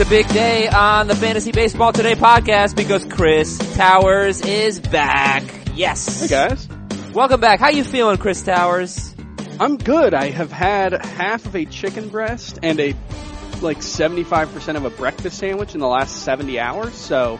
[0.00, 5.42] It's a big day on the Fantasy Baseball Today podcast because Chris Towers is back.
[5.74, 6.22] Yes.
[6.22, 6.66] Hey guys.
[7.12, 7.60] Welcome back.
[7.60, 9.14] How you feeling, Chris Towers?
[9.60, 10.14] I'm good.
[10.14, 12.96] I have had half of a chicken breast and a
[13.60, 17.38] like 75% of a breakfast sandwich in the last 70 hours, so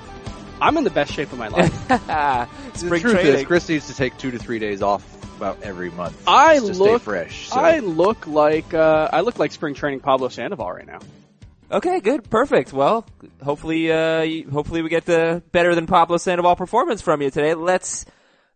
[0.61, 1.73] I'm in the best shape of my life.
[2.79, 3.35] The truth training.
[3.37, 5.03] is, Chris needs to take two to three days off
[5.39, 6.23] about every month.
[6.29, 7.49] I just to look- stay fresh.
[7.49, 7.59] So.
[7.59, 10.99] I look like uh, I look like spring training Pablo Sandoval right now.
[11.73, 12.73] Okay, good, perfect.
[12.73, 13.07] Well,
[13.45, 17.55] hopefully, uh, hopefully we get the better than Pablo Sandoval performance from you today.
[17.55, 18.07] Let's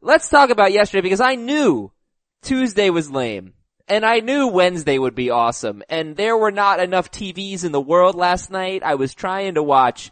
[0.00, 1.92] let's talk about yesterday because I knew
[2.42, 3.54] Tuesday was lame.
[3.86, 5.82] And I knew Wednesday would be awesome.
[5.90, 8.82] And there were not enough TVs in the world last night.
[8.82, 10.10] I was trying to watch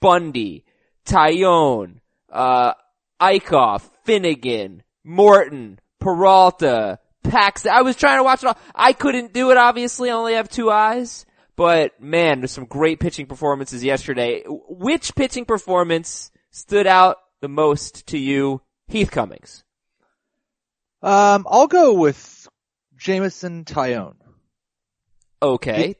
[0.00, 0.64] Bundy,
[1.06, 2.74] Taillon, uh,
[3.20, 7.64] Eickhoff, Finnegan, Morton, Peralta, Pax.
[7.64, 8.58] I was trying to watch it all.
[8.74, 10.10] I couldn't do it, obviously.
[10.10, 11.24] I only have two eyes.
[11.58, 14.44] But man, there's some great pitching performances yesterday.
[14.46, 18.62] Which pitching performance stood out the most to you?
[18.86, 19.64] Heath Cummings.
[21.02, 22.46] Um, I'll go with
[22.96, 24.14] Jameson Taillon
[25.42, 25.96] Okay.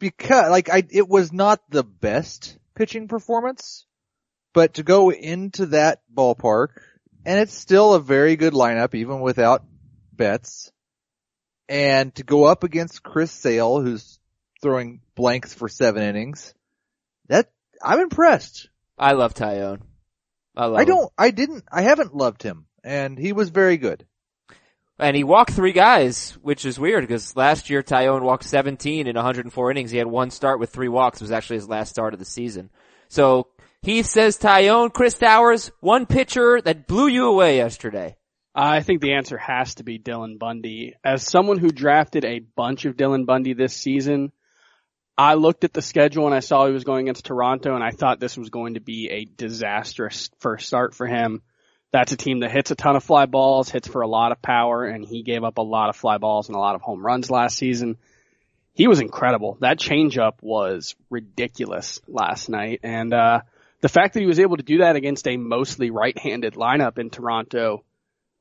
[0.00, 3.86] because, like, I it was not the best pitching performance,
[4.54, 6.80] but to go into that ballpark,
[7.24, 9.62] and it's still a very good lineup even without
[10.12, 10.72] Betts,
[11.68, 14.15] and to go up against Chris Sale, who's
[14.66, 16.52] throwing blanks for seven innings,
[17.28, 17.48] that
[17.80, 18.68] I'm impressed.
[18.98, 19.82] I love Taillon.
[20.56, 24.04] I love I don't, I didn't, I haven't loved him, and he was very good.
[24.98, 29.14] And he walked three guys, which is weird because last year Taillon walked 17 in
[29.14, 29.92] 104 innings.
[29.92, 31.20] He had one start with three walks.
[31.20, 32.70] It was actually his last start of the season.
[33.08, 33.46] So
[33.82, 38.16] Heath says Taillon, Chris Towers, one pitcher that blew you away yesterday.
[38.52, 40.94] I think the answer has to be Dylan Bundy.
[41.04, 44.32] As someone who drafted a bunch of Dylan Bundy this season,
[45.18, 47.90] I looked at the schedule and I saw he was going against Toronto and I
[47.90, 51.42] thought this was going to be a disastrous first start for him.
[51.92, 54.42] That's a team that hits a ton of fly balls, hits for a lot of
[54.42, 57.04] power, and he gave up a lot of fly balls and a lot of home
[57.04, 57.96] runs last season.
[58.74, 59.56] He was incredible.
[59.60, 62.80] That changeup was ridiculous last night.
[62.82, 63.40] And, uh,
[63.80, 67.08] the fact that he was able to do that against a mostly right-handed lineup in
[67.08, 67.84] Toronto,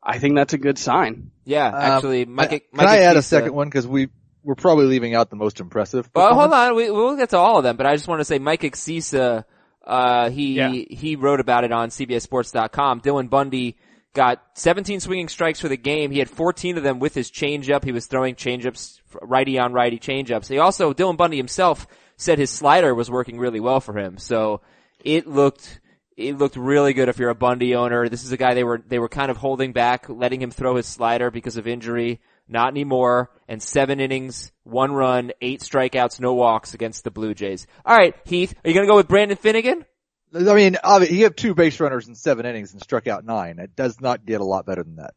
[0.04, 1.32] I think that's a good sign.
[1.46, 4.10] Yeah, Um, actually, Mike, Can Mike I add a Axisa- second one because we
[4.46, 6.10] we're probably leaving out the most impressive.
[6.16, 6.76] Well, hold on.
[6.76, 9.44] We, we'll get to all of them, but I just want to say Mike Axisa,
[9.86, 10.70] uh, he, Yeah.
[10.72, 13.02] he wrote about it on CBSSports.com.
[13.02, 13.78] Dylan Bundy
[14.14, 16.12] got 17 swinging strikes for the game.
[16.12, 17.84] He had 14 of them with his changeup.
[17.84, 20.48] He was throwing changeups, righty on righty changeups.
[20.48, 24.18] He also, Dylan Bundy himself said his slider was working really well for him.
[24.18, 24.62] So
[25.04, 25.82] it looked,
[26.16, 28.08] it looked really good if you're a Bundy owner.
[28.08, 30.76] This is a guy they were, they were kind of holding back, letting him throw
[30.78, 32.22] his slider because of injury.
[32.48, 33.32] Not anymore.
[33.48, 37.68] And seven innings, one run, eight strikeouts, no walks against the Blue Jays.
[37.88, 39.86] Alright, Heath, are you gonna go with Brandon Finnegan?
[40.34, 43.60] I mean, he had two base runners in seven innings and struck out nine.
[43.60, 45.14] It does not get a lot better than that.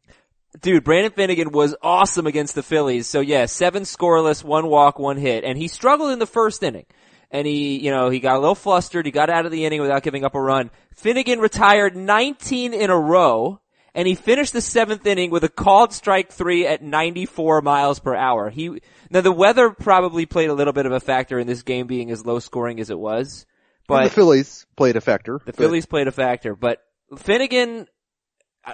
[0.61, 3.07] Dude, Brandon Finnegan was awesome against the Phillies.
[3.07, 5.45] So yeah, seven scoreless, one walk, one hit.
[5.45, 6.87] And he struggled in the first inning.
[7.31, 9.05] And he, you know, he got a little flustered.
[9.05, 10.71] He got out of the inning without giving up a run.
[10.95, 13.61] Finnegan retired 19 in a row.
[13.99, 18.15] And he finished the seventh inning with a called strike three at 94 miles per
[18.15, 18.49] hour.
[18.49, 21.89] He, now the weather probably played a little bit of a factor in this game
[21.89, 23.45] being as low scoring as it was.
[23.89, 25.39] And the Phillies played a factor.
[25.39, 26.79] the but Phillies played a factor, but
[27.17, 27.89] Finnegan,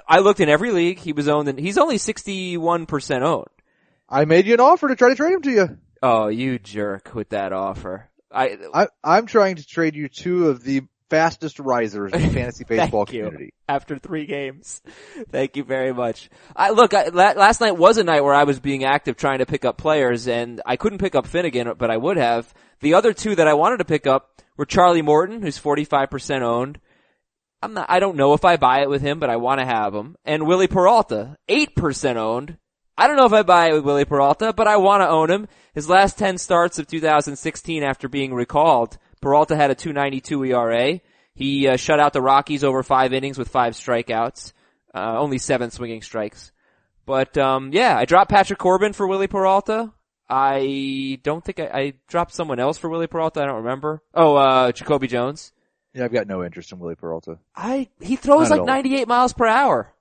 [0.06, 0.98] I- looked in every league.
[0.98, 3.46] He was owned, and he's only 61% owned.
[4.06, 5.78] I made you an offer to try to trade him to you.
[6.02, 8.10] Oh, you jerk with that offer.
[8.30, 12.65] I, I, I'm trying to trade you two of the fastest risers in the fantasy
[12.65, 13.25] baseball Thank you.
[13.25, 13.53] community.
[13.69, 14.82] after three games.
[15.31, 16.31] Thank you very much.
[16.56, 19.38] I, look, I, la- last night was a night where I was being active trying
[19.38, 22.53] to pick up players and I couldn't pick up Finnegan, but I would have.
[22.81, 26.81] The other two that I wanted to pick up were Charlie Morton, who's 45% owned.
[27.62, 29.67] I'm not, I don't know if I buy it with him, but I want to
[29.67, 30.17] have him.
[30.25, 32.58] And Wily Peralta, 8% owned.
[32.96, 35.31] I don't know if I buy it with Wily Peralta, but I want to own
[35.31, 35.49] him.
[35.75, 41.00] His last 10 starts of 2016 after being recalled, Peralta had a 292 ERA.
[41.35, 44.53] He uh, shut out the Rockies over five innings with five strikeouts,
[44.94, 46.53] uh, only seven swinging strikes.
[47.06, 49.93] But um, yeah, I dropped Patrick Corbin for Wily Peralta.
[50.29, 53.43] I don't think I, I dropped someone else for Wily Peralta.
[53.43, 54.03] I don't remember.
[54.15, 55.53] Oh, uh, Jacoby Jones.
[55.93, 57.38] Yeah, I've got no interest in Wily Peralta.
[57.55, 59.93] I he throws Not like 98 miles per hour.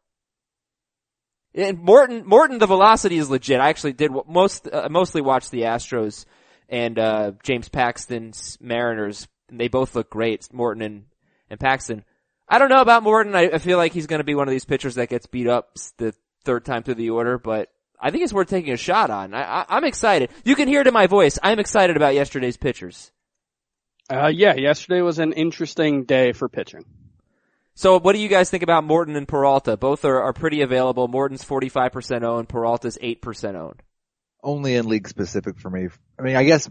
[1.56, 3.60] And Morton, Morton, the velocity is legit.
[3.60, 6.25] I actually did most, uh, mostly watch the Astros
[6.74, 9.28] and uh, James Paxton's Mariners.
[9.50, 11.06] And they both look great, Morton and
[11.50, 12.04] and Paxton.
[12.50, 13.36] I don't know about Morton.
[13.36, 15.48] I, I feel like he's going to be one of these pitchers that gets beat
[15.48, 19.12] up the third time through the order, but I think it's worth taking a shot
[19.12, 19.34] on.
[19.34, 20.31] I, I, I'm excited.
[20.44, 21.38] You can hear it in my voice.
[21.44, 23.12] I'm excited about yesterday's pitchers.
[24.12, 26.86] Uh, yeah, yesterday was an interesting day for pitching.
[27.75, 29.78] So what do you guys think about Morton and Peralta?
[29.78, 31.08] Both are, are pretty available.
[31.08, 33.81] Morton's 45% owned, Peralta's 8% owned.
[34.44, 35.88] Only in league specific for me.
[36.19, 36.69] I mean, I guess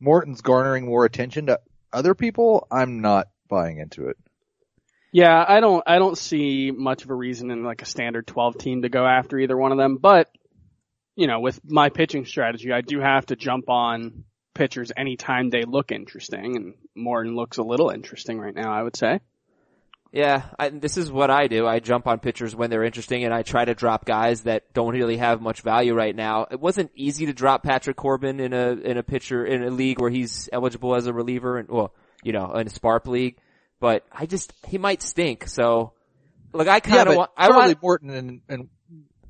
[0.00, 1.60] Morton's garnering more attention to
[1.92, 2.66] other people.
[2.70, 4.16] I'm not buying into it.
[5.12, 8.58] Yeah, I don't, I don't see much of a reason in like a standard 12
[8.58, 10.28] team to go after either one of them, but,
[11.16, 15.62] you know, with my pitching strategy, I do have to jump on pitchers anytime they
[15.62, 19.20] look interesting, and Morton looks a little interesting right now, I would say.
[20.12, 21.66] Yeah, I, this is what I do.
[21.66, 24.92] I jump on pitchers when they're interesting and I try to drop guys that don't
[24.92, 26.46] really have much value right now.
[26.50, 30.00] It wasn't easy to drop Patrick Corbin in a, in a pitcher, in a league
[30.00, 33.36] where he's eligible as a reliever and, well, you know, in a Sparp league
[33.80, 35.48] but I just he might stink.
[35.48, 35.94] So,
[36.52, 37.30] look, I kind of yeah, want.
[37.36, 38.68] I Charlie want, Morton and, and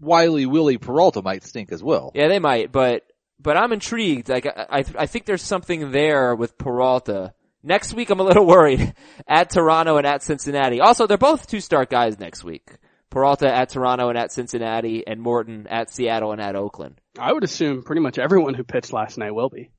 [0.01, 2.11] Wiley Willie Peralta might stink as well.
[2.15, 3.05] Yeah, they might, but
[3.39, 4.29] but I'm intrigued.
[4.29, 7.33] Like I I think there's something there with Peralta.
[7.63, 8.95] Next week, I'm a little worried
[9.27, 10.81] at Toronto and at Cincinnati.
[10.81, 12.71] Also, they're both two start guys next week.
[13.11, 17.01] Peralta at Toronto and at Cincinnati, and Morton at Seattle and at Oakland.
[17.19, 19.71] I would assume pretty much everyone who pitched last night will be.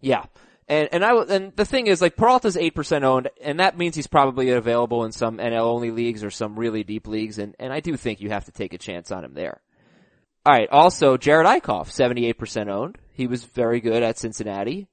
[0.00, 0.24] Yeah.
[0.66, 3.96] And and I and the thing is like Peralta's eight percent owned, and that means
[3.96, 7.72] he's probably available in some NL only leagues or some really deep leagues, and and
[7.72, 9.60] I do think you have to take a chance on him there.
[10.46, 10.68] All right.
[10.70, 12.98] Also, Jared eight percent owned.
[13.12, 14.88] He was very good at Cincinnati.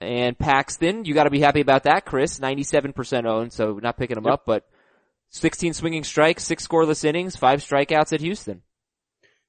[0.00, 2.40] And Paxton, you got to be happy about that, Chris.
[2.40, 4.34] Ninety seven percent owned, so not picking him yep.
[4.34, 4.66] up, but
[5.28, 8.62] sixteen swinging strikes, six scoreless innings, five strikeouts at Houston.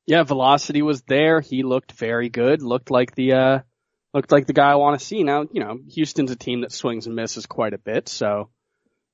[0.06, 1.40] Yeah, velocity was there.
[1.40, 2.62] He looked very good.
[2.62, 3.60] Looked like the uh
[4.14, 5.24] looked like the guy I want to see.
[5.24, 8.50] Now, you know, Houston's a team that swings and misses quite a bit, so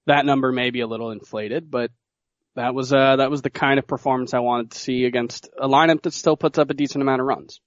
[0.07, 1.91] that number may be a little inflated, but
[2.55, 5.67] that was uh that was the kind of performance I wanted to see against a
[5.67, 7.61] lineup that still puts up a decent amount of runs.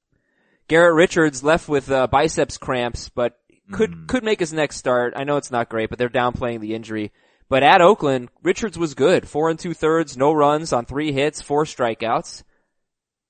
[0.66, 3.39] Garrett Richards left with uh, biceps cramps, but
[3.72, 4.06] could mm.
[4.06, 5.14] could make his next start.
[5.16, 7.12] I know it's not great, but they're downplaying the injury.
[7.48, 9.28] But at Oakland, Richards was good.
[9.28, 12.44] Four and two thirds, no runs on three hits, four strikeouts.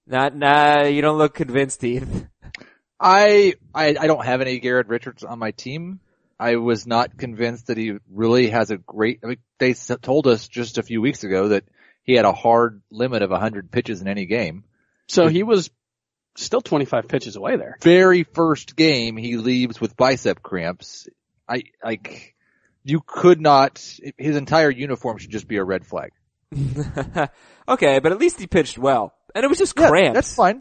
[0.07, 2.27] Not, nah, you don't look convinced, Heath.
[3.01, 6.01] I, I, I don't have any Garrett Richards on my team.
[6.39, 10.49] I was not convinced that he really has a great, I mean, they told us
[10.49, 11.65] just a few weeks ago that
[12.03, 14.65] he had a hard limit of 100 pitches in any game.
[15.07, 15.71] So he was
[16.37, 17.77] still 25 pitches away there.
[17.83, 21.09] Very first game he leaves with bicep cramps.
[21.49, 22.35] I, like,
[22.85, 23.79] you could not,
[24.17, 26.13] his entire uniform should just be a red flag.
[27.69, 29.15] okay, but at least he pitched well.
[29.35, 30.15] And it was just yeah, cramps.
[30.15, 30.61] That's fine.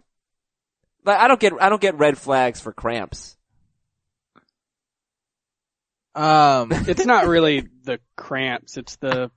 [1.05, 3.35] Like I don't get I don't get red flags for cramps.
[6.13, 8.77] Um, it's not really the cramps.
[8.77, 9.31] It's the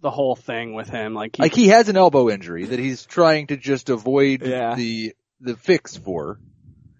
[0.00, 1.14] the whole thing with him.
[1.14, 4.74] Like he, like he has an elbow injury that he's trying to just avoid yeah.
[4.74, 6.38] the the fix for.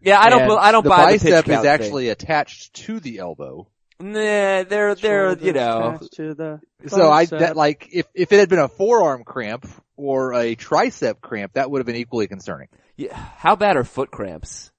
[0.00, 0.50] Yeah, I don't.
[0.58, 3.68] I don't the buy bicep the is actually attached to the elbow.
[4.00, 5.98] Nah, they're they're you know.
[6.00, 9.66] The so I that like if if it had been a forearm cramp
[9.96, 12.68] or a tricep cramp, that would have been equally concerning.
[12.96, 14.72] Yeah, how bad are foot cramps?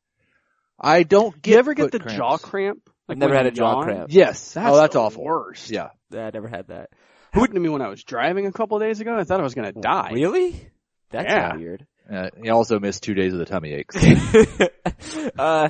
[0.80, 1.54] I don't get.
[1.54, 2.18] You ever get the cramps.
[2.18, 2.81] jaw cramp?
[3.07, 3.83] Like I've never had a jaw yawn?
[3.83, 4.07] cramp.
[4.12, 4.54] Yes.
[4.54, 5.24] That's oh, that's awful.
[5.24, 5.69] Worst.
[5.69, 5.89] Yeah.
[6.12, 6.27] yeah.
[6.27, 6.90] I never had that.
[7.31, 9.18] Happened to me when I was driving a couple days ago.
[9.18, 10.11] I thought I was gonna die.
[10.14, 10.69] Really?
[11.09, 11.56] That's yeah.
[11.56, 11.85] weird.
[12.12, 13.95] Uh, he also missed two days of the tummy aches.
[15.38, 15.69] uh,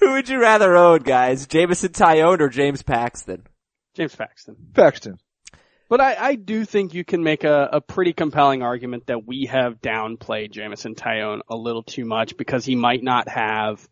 [0.00, 1.46] who would you rather own, guys?
[1.46, 3.46] Jameson Taillon or James Paxton?
[3.94, 4.56] James Paxton.
[4.74, 5.18] Paxton.
[5.88, 9.46] But I, I do think you can make a, a pretty compelling argument that we
[9.46, 13.86] have downplayed Jameson Taillon a little too much because he might not have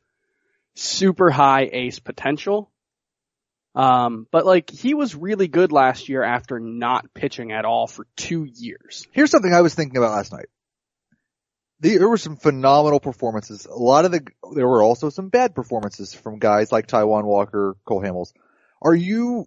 [0.74, 2.70] super high ace potential.
[3.74, 8.06] Um, but like he was really good last year after not pitching at all for
[8.16, 9.06] two years.
[9.12, 10.48] Here's something I was thinking about last night
[11.82, 13.66] there were some phenomenal performances.
[13.66, 14.24] A lot of the,
[14.54, 18.32] there were also some bad performances from guys like Taijuan Walker, Cole Hamels.
[18.80, 19.46] Are you,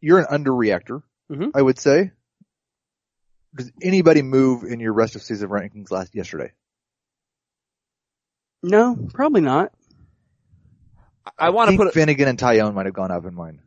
[0.00, 1.50] you're an underreactor, mm-hmm.
[1.54, 2.10] I would say.
[3.54, 6.52] Does anybody move in your rest of season rankings last yesterday?
[8.62, 9.72] No, probably not.
[11.24, 13.60] I, I want to put Finnegan and Taillon might have gone up in mine.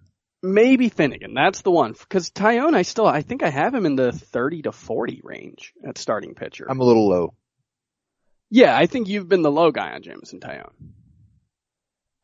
[0.44, 1.34] Maybe Finnegan.
[1.34, 1.96] That's the one.
[2.10, 5.74] Cause Taillon, I still, I think I have him in the 30 to 40 range
[5.86, 6.66] at starting pitcher.
[6.70, 7.34] I'm a little low.
[8.50, 10.72] Yeah, I think you've been the low guy on Jameson Taillon.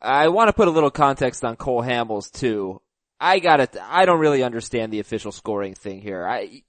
[0.01, 2.81] I want to put a little context on Cole Hamels too.
[3.19, 3.75] I got it.
[3.81, 6.27] I don't really understand the official scoring thing here.
[6.27, 6.63] I,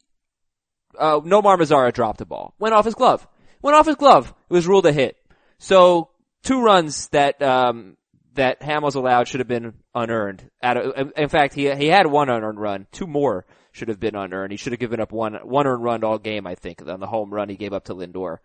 [0.99, 2.55] uh, Nomar Mazara dropped the ball.
[2.59, 3.27] Went off his glove.
[3.63, 4.33] Went off his glove.
[4.49, 5.17] It was ruled a hit.
[5.59, 6.11] So
[6.43, 7.97] two runs that, um,
[8.35, 10.49] that Hamels allowed should have been unearned.
[10.63, 12.87] in fact, he, he had one unearned run.
[12.93, 14.53] Two more should have been unearned.
[14.53, 17.07] He should have given up one, one earned run all game, I think, on the
[17.07, 18.39] home run he gave up to Lindor.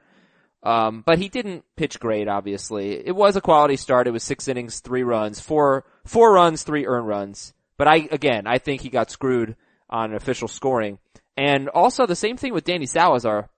[0.63, 2.91] Um, but he didn't pitch great, obviously.
[3.05, 4.07] It was a quality start.
[4.07, 7.53] It was six innings, three runs, four, four runs, three earned runs.
[7.77, 9.55] But I, again, I think he got screwed
[9.89, 10.99] on official scoring.
[11.35, 13.49] And also the same thing with Danny Salazar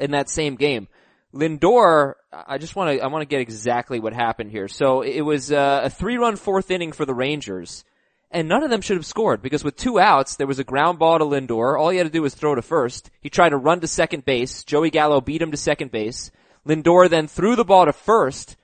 [0.00, 0.88] in that same game.
[1.32, 4.68] Lindor, I just want to, I want to get exactly what happened here.
[4.68, 7.84] So it was uh, a three run fourth inning for the Rangers
[8.30, 10.98] and none of them should have scored because with two outs, there was a ground
[10.98, 11.78] ball to Lindor.
[11.78, 13.10] All he had to do was throw to first.
[13.20, 14.64] He tried to run to second base.
[14.64, 16.30] Joey Gallo beat him to second base.
[16.66, 18.56] Lindor then threw the ball to first,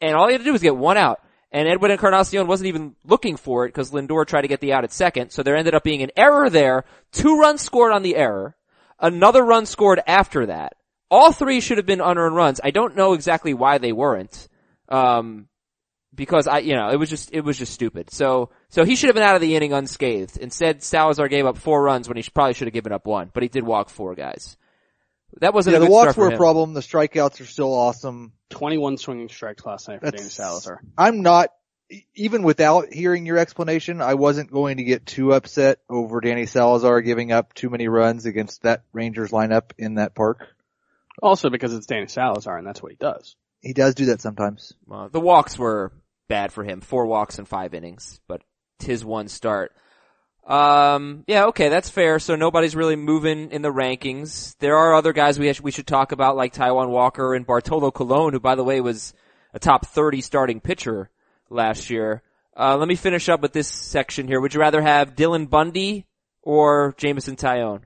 [0.00, 1.20] and all he had to do was get one out.
[1.52, 4.84] And Edwin Encarnacion wasn't even looking for it because Lindor tried to get the out
[4.84, 5.30] at second.
[5.30, 6.84] So there ended up being an error there.
[7.12, 8.56] Two runs scored on the error.
[8.98, 10.74] Another run scored after that.
[11.10, 12.60] All three should have been unearned runs.
[12.62, 14.48] I don't know exactly why they weren't.
[14.88, 15.48] Um,
[16.16, 18.10] because I, you know, it was just, it was just stupid.
[18.10, 20.36] So, so he should have been out of the inning unscathed.
[20.38, 23.42] Instead, Salazar gave up four runs when he probably should have given up one, but
[23.42, 24.56] he did walk four guys.
[25.40, 26.72] That wasn't yeah, a good the walks start for were a problem.
[26.72, 28.32] The strikeouts are still awesome.
[28.50, 30.80] 21 swinging strikes last night for That's- Danny Salazar.
[30.96, 31.50] I'm not,
[32.14, 37.00] even without hearing your explanation, I wasn't going to get too upset over Danny Salazar
[37.02, 40.48] giving up too many runs against that Rangers lineup in that park.
[41.22, 43.36] Also because it's Danny Salazar and that's what he does.
[43.60, 44.72] He does do that sometimes.
[44.86, 45.92] Well, the walks were
[46.28, 46.80] bad for him.
[46.80, 48.42] Four walks and five innings, but
[48.78, 49.72] his one start.
[50.46, 52.18] Um, yeah, okay, that's fair.
[52.18, 54.56] So nobody's really moving in the rankings.
[54.58, 58.32] There are other guys we we should talk about, like Taijuan Walker and Bartolo Colon,
[58.32, 59.12] who, by the way, was
[59.52, 61.10] a top 30 starting pitcher
[61.50, 62.22] last year.
[62.56, 64.40] Uh, let me finish up with this section here.
[64.40, 66.06] Would you rather have Dylan Bundy
[66.42, 67.82] or Jameson Taillon?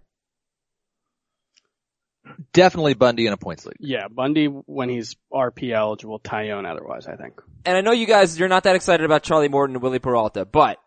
[2.52, 3.76] Definitely Bundy in a points league.
[3.80, 7.40] Yeah, Bundy when he's RP eligible, Taillon otherwise, I think.
[7.64, 10.44] and I know you guys, you're not that excited about Charlie Morton and Wily Peralta,
[10.44, 10.78] but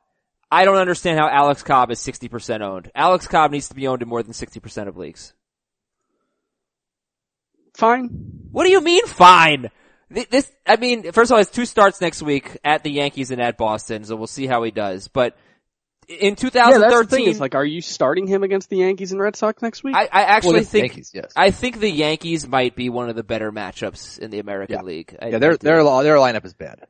[0.51, 2.91] I don't understand how Alex Cobb is 60% owned.
[2.93, 5.33] Alex Cobb needs to be owned in more than 60% of leagues.
[7.75, 8.09] Fine.
[8.51, 9.69] What do you mean fine?
[10.09, 13.41] This, I mean, first of all, it's two starts next week at the Yankees and
[13.41, 15.07] at Boston, so we'll see how he does.
[15.07, 15.35] But
[16.07, 17.29] in Yeah, that's the 2013, thing.
[17.29, 19.95] It's like, are you starting him against the Yankees and Red Sox next week?
[19.95, 21.31] I, I actually Well, think, Yankees, yes.
[21.35, 24.81] I think the Yankees might be one of the better matchups in the American Yeah.
[24.83, 25.17] League.
[25.21, 26.85] I- Yeah, their their their lineup is bad.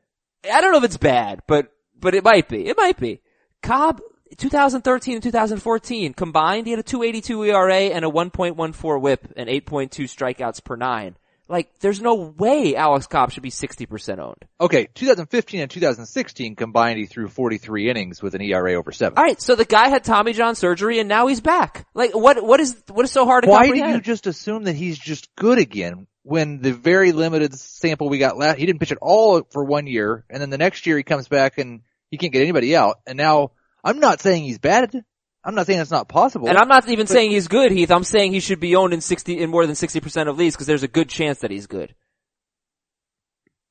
[0.52, 2.66] I don't know if it's bad, but but it might be.
[2.68, 3.22] It might be.
[3.62, 4.02] Cobb,
[4.38, 9.90] 2013 and 2014 combined, he had a 2.82 ERA and a 1.14 WHIP and 8.2
[10.06, 11.16] strikeouts per nine.
[11.50, 14.46] Like, there's no way Alex Cobb should be 60% owned.
[14.62, 19.18] Okay, 2015 and 2016 combined, he threw 43 innings with an ERA over seven.
[19.18, 21.86] All right, so the guy had Tommy John surgery and now he's back.
[21.94, 23.96] Like, what what is what is so hard to Why comprehend?
[23.96, 28.38] you just assume that he's just good again when the very limited sample we got
[28.38, 31.04] last, he didn't pitch at all for one year, and then the next year he
[31.04, 33.52] comes back and he can't get anybody out, and now
[33.84, 35.04] I'm not saying he's bad.
[35.44, 36.48] I'm not saying it's not possible.
[36.48, 37.92] and I'm not even saying he's good, Heath.
[37.92, 40.68] I'm saying he should be owned in 60 in more than 60% of leagues because
[40.68, 41.94] there's a good chance that he's good.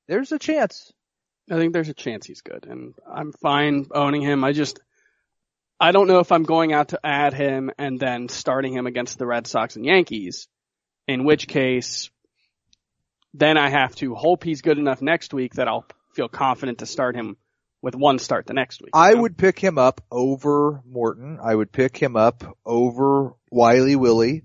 [0.06, 0.92] There's a chance.
[1.50, 4.44] I think there's a chance he's good, and I'm fine owning him.
[4.44, 4.80] I just,
[5.80, 9.18] I don't know if I'm going out to add him and then starting him against
[9.18, 10.48] the Red Sox and Yankees,
[11.08, 12.10] in which case,
[13.34, 16.86] then I have to hope he's good enough next week that I'll feel confident to
[16.86, 17.36] start him
[17.82, 18.90] with one start the next week.
[18.94, 19.22] you I know?
[19.22, 21.38] would pick him up over Morton.
[21.42, 24.44] I would pick him up over Wiley Willie.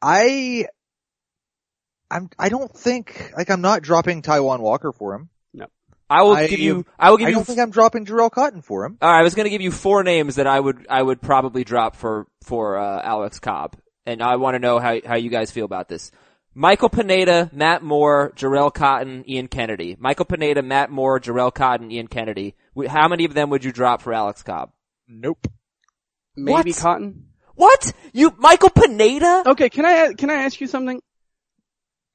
[0.00, 0.66] I,
[2.10, 5.28] I'm, I don't think, like I'm not dropping Taijuan Walker for him.
[5.54, 5.66] No.
[6.10, 8.04] I will I- give you I will give I you I don't think I'm dropping
[8.06, 8.98] Jharel Cotton for him.
[9.00, 11.20] All right, I was going to give you four names that I would I would
[11.22, 13.76] probably drop for for uh, Alex Cobb,
[14.06, 16.10] and I want to know how how you guys feel about this.
[16.54, 19.96] Michael Pineda, Matt Moore, Jharel Cotton, Ian Kennedy.
[19.98, 22.54] Michael Pineda, Matt Moore, Jharel Cotton, Ian Kennedy.
[22.88, 24.70] How many of them would you drop for Alex Cobb?
[25.08, 25.46] Nope.
[26.36, 26.76] maybe What?
[26.76, 27.26] Cotton.
[27.54, 27.92] What?
[28.12, 29.44] You Michael Pineda?
[29.46, 31.00] Okay, can I can I ask you something?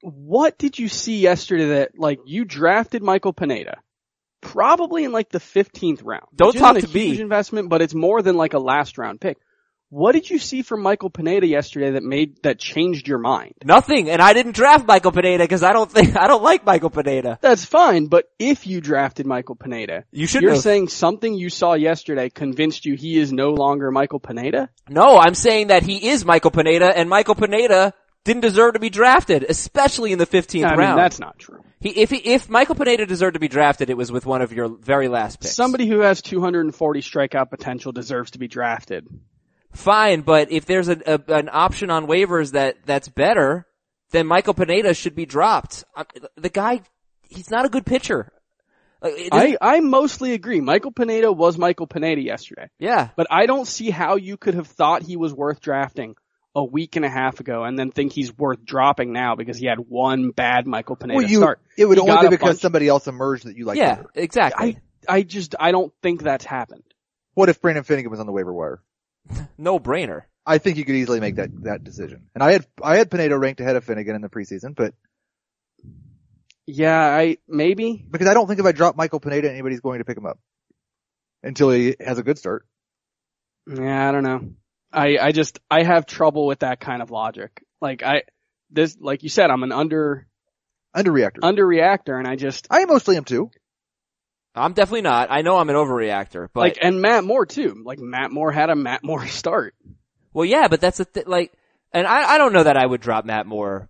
[0.02, 3.78] What did you see yesterday that like you drafted Michael Pineda?
[4.42, 6.26] Probably in like the 15th round.
[6.36, 7.20] Don't which talk isn't a to me.
[7.20, 9.38] investment, but it's more than like a last round pick.
[9.90, 13.54] What did you see from Michael Pineda yesterday that made that changed your mind?
[13.64, 16.90] Nothing, and I didn't draft Michael Pineda because I don't think I don't like Michael
[16.90, 17.40] Pineda.
[17.42, 20.62] That's fine, but if you drafted Michael Pineda, You should you're have.
[20.62, 24.70] saying something you saw yesterday convinced you he is no longer Michael Pineda?
[24.90, 27.94] No, I'm saying that he is Michael Pineda, and Michael Pineda
[28.26, 31.00] didn't deserve to be drafted, especially in the 15th I mean, round.
[31.00, 31.62] that's not true.
[31.80, 34.52] He, if he, if Michael Pineda deserved to be drafted, it was with one of
[34.52, 35.56] your very last picks.
[35.56, 39.08] Somebody who has 240 strikeout potential deserves to be drafted.
[39.74, 43.66] Fine, but if there's a, a, an option on waivers that that's better,
[44.12, 45.84] then Michael Pineda should be dropped.
[45.96, 46.04] Uh,
[46.36, 46.82] The guy,
[47.24, 48.32] he's not a good pitcher.
[49.02, 50.60] Like, I, I mostly agree.
[50.60, 52.68] Michael Pineda was Michael Pineda yesterday.
[52.80, 56.16] yeah, But I don't see how you could have thought he was worth drafting
[56.56, 59.68] a week and a half ago and then think he's worth dropping now because he
[59.68, 61.60] had one bad Michael Pineda Well, you, start.
[61.78, 64.10] it would He only be because bunch- somebody else emerged that you like yeah, better.
[64.16, 64.80] exactly.
[65.08, 66.84] I, I just, I don't think that's happened.
[67.36, 68.82] What if Brandon Finnegan was on the waiver wire?
[69.58, 70.24] no brainer.
[70.46, 72.28] I think you could easily make that, that decision.
[72.34, 74.94] And I had, I had Pineda ranked ahead of Finnegan in the preseason, but
[76.66, 78.06] Yeah, I, maybe.
[78.10, 80.40] because I don't think if I drop Michael Pineda, anybody's going to pick him up
[81.44, 82.66] until he has a good start.
[83.68, 84.50] Yeah, I don't know.
[84.92, 87.64] I, I just, I have trouble with that kind of logic.
[87.82, 88.24] Like I,
[88.72, 90.28] this, like you said, I'm an under,
[90.96, 91.40] Underreactor.
[91.44, 93.52] underreactor and I just, I mostly am too.
[94.58, 95.28] I'm definitely not.
[95.32, 97.82] I know I'm an overreactor, but like, and Matt Moore too.
[97.86, 99.76] Like Matt Moore had a Matt Moore start.
[100.34, 101.54] well, yeah, but that's a th- like,
[101.92, 103.90] and I I don't know that I would drop Matt Moore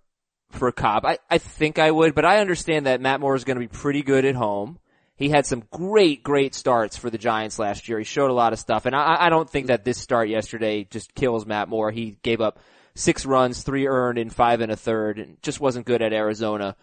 [0.51, 1.05] for Cobb.
[1.05, 3.67] I I think I would, but I understand that Matt Moore is going to be
[3.67, 4.79] pretty good at home.
[5.15, 7.97] He had some great, great starts for the Giants last year.
[7.97, 10.83] He showed a lot of stuff, and I, I don't think that this start yesterday
[10.83, 11.89] just kills Matt Moore.
[11.89, 12.59] He gave up
[12.93, 16.75] six runs, three earned in five and a third, and just wasn't good at Arizona.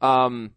[0.00, 0.52] Um,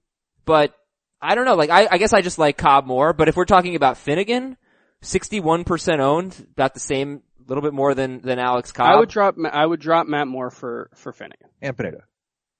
[0.45, 0.75] but
[1.23, 1.55] I don't know.
[1.55, 3.13] Like, I, I guess I just like Cobb more.
[3.13, 4.57] But if we're talking about Finnegan,
[5.01, 8.93] sixty-one percent owned, about the same, a little bit more than than Alex Cobb.
[8.93, 11.49] I would drop, I would drop Matt Moore for, for Finnegan.
[11.61, 12.03] And Pineda.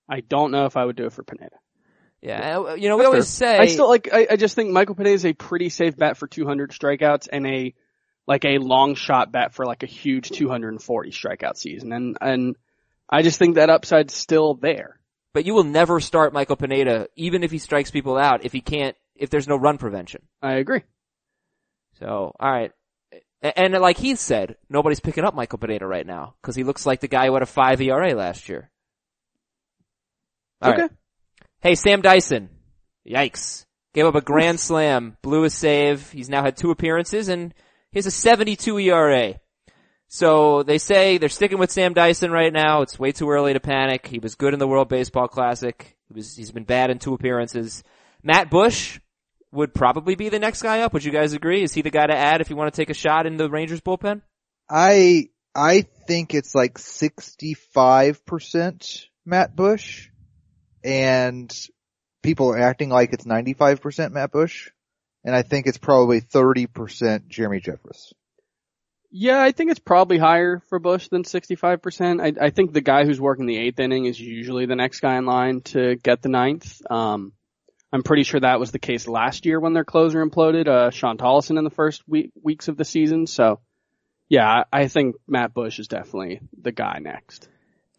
[0.09, 1.55] I don't know if I would do it for Pineda.
[2.21, 4.09] yeah, uh, you know, we That's always say I still like.
[4.11, 7.45] I, I just think Michael Pineda is a pretty safe bet for 200 strikeouts and
[7.45, 7.73] a
[8.27, 11.91] like a long shot bet for like a huge 240 strikeout season.
[11.91, 12.55] And and
[13.09, 14.99] I just think that upside's still there.
[15.33, 18.61] But you will never start Michael Pineda, even if he strikes people out, if he
[18.61, 20.21] can't, if there's no run prevention.
[20.41, 20.83] I agree.
[21.99, 22.71] So, alright.
[23.41, 26.85] And, and like he said, nobody's picking up Michael Pineda right now, cause he looks
[26.85, 28.69] like the guy who had a 5 ERA last year.
[30.61, 30.83] All right.
[30.83, 30.93] okay.
[31.61, 32.49] Hey, Sam Dyson.
[33.07, 33.65] Yikes.
[33.93, 36.11] Gave up a grand slam, blew a save.
[36.11, 37.53] He's now had two appearances and
[37.91, 39.35] he has a 72 ERA.
[40.13, 42.83] So they say they're sticking with Sam Dyson right now.
[42.83, 44.05] It's way too early to panic.
[44.05, 45.97] He was good in the World Baseball Classic.
[46.07, 47.83] He was, he's been bad in two appearances.
[48.21, 48.99] Matt Bush
[49.51, 50.93] would probably be the next guy up.
[50.93, 51.63] Would you guys agree?
[51.63, 53.49] Is he the guy to add if you want to take a shot in the
[53.49, 54.21] Rangers bullpen?
[54.69, 60.09] I, I think it's like 65% Matt Bush
[60.83, 61.51] and
[62.21, 64.69] people are acting like it's 95% Matt Bush.
[65.23, 68.13] And I think it's probably 30% Jeremy Jeffress.
[69.15, 72.19] Yeah, I think it's probably higher for Bush than 65%.
[72.19, 75.17] I, I think the guy who's working the eighth inning is usually the next guy
[75.17, 76.81] in line to get the ninth.
[76.89, 77.31] Um,
[77.91, 81.19] I'm pretty sure that was the case last year when their closer imploded, uh, Shawn
[81.19, 83.27] Tolleson in the first week, weeks of the season.
[83.27, 83.59] So,
[84.29, 87.47] yeah, I, I think Matt Bush is definitely the guy next.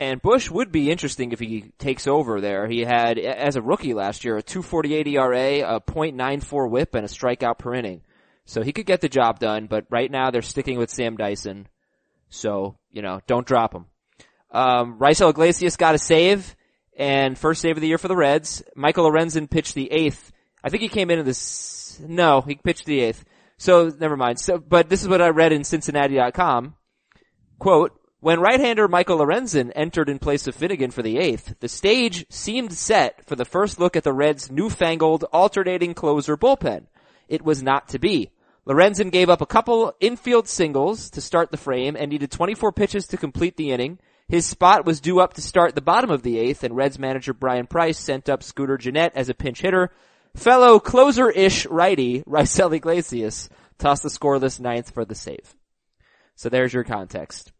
[0.00, 2.66] And Bush would be interesting if he takes over there.
[2.66, 7.08] He had, as a rookie last year, a 248 ERA, a .94 whip, and a
[7.08, 8.02] strikeout per inning.
[8.46, 11.68] So he could get the job done, but right now they're sticking with Sam Dyson.
[12.28, 13.86] So, you know, don't drop him.
[14.50, 16.54] Um, Raisel Iglesias got a save,
[16.96, 18.62] and first save of the year for the Reds.
[18.76, 20.30] Michael Lorenzen pitched the eighth.
[20.62, 23.24] I think he came into this, no, he pitched the eighth.
[23.56, 24.40] So, never mind.
[24.40, 26.74] So, but this is what I read in Cincinnati.com.
[27.58, 32.24] Quote, when right-hander Michael Lorenzen entered in place of Finnegan for the eighth, the stage
[32.30, 36.86] seemed set for the first look at the Reds' newfangled alternating closer bullpen.
[37.28, 38.30] It was not to be.
[38.66, 43.06] Lorenzen gave up a couple infield singles to start the frame and needed 24 pitches
[43.08, 43.98] to complete the inning.
[44.26, 47.34] His spot was due up to start the bottom of the eighth and Reds manager
[47.34, 49.90] Bryan Price sent up Scooter Gennett as a pinch hitter.
[50.34, 55.54] Fellow closer-ish righty, Raisel Iglesias, tossed the scoreless ninth for the save.
[56.36, 57.52] So there's your context.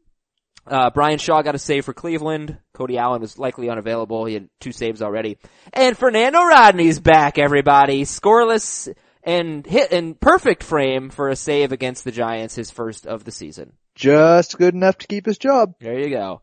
[0.66, 2.58] Uh, Bryan Shaw got a save for Cleveland.
[2.72, 4.24] Cody Allen was likely unavailable.
[4.24, 5.36] He had two saves already.
[5.74, 8.04] And Fernando Rodney's back, everybody.
[8.04, 8.92] Scoreless
[9.24, 13.30] and hit in perfect frame for a save against the Giants, his first of the
[13.32, 13.72] season.
[13.94, 15.74] Just good enough to keep his job.
[15.80, 16.42] There you go.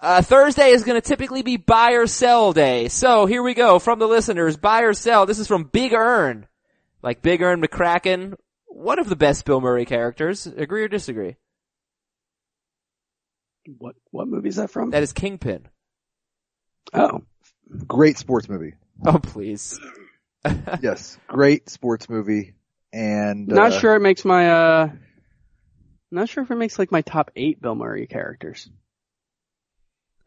[0.00, 2.88] Uh, Thursday is going to typically be buy or sell day.
[2.88, 4.56] So here we go from the listeners.
[4.56, 5.26] Buy or sell.
[5.26, 6.46] This is from Big Ern.
[7.02, 8.34] Like Big Ern McCracken.
[8.66, 10.46] One of the best Bill Murray characters.
[10.46, 11.36] Agree or disagree?
[13.78, 14.90] What, what movie is that from?
[14.90, 15.68] That is Kingpin.
[16.94, 17.22] oh,
[17.86, 18.74] Great sports movie.
[19.06, 19.78] Oh please.
[20.82, 21.18] Yes.
[21.28, 22.54] Great sports movie.
[22.92, 24.90] And, not uh, sure it makes my, uh,
[26.10, 28.68] not sure if it makes like my top eight Bill Murray characters.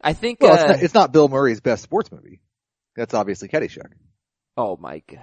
[0.01, 2.39] I think, Well, uh, it's, not, it's not Bill Murray's best sports movie.
[2.95, 3.91] That's obviously Caddyshack.
[4.58, 5.19] oh my god.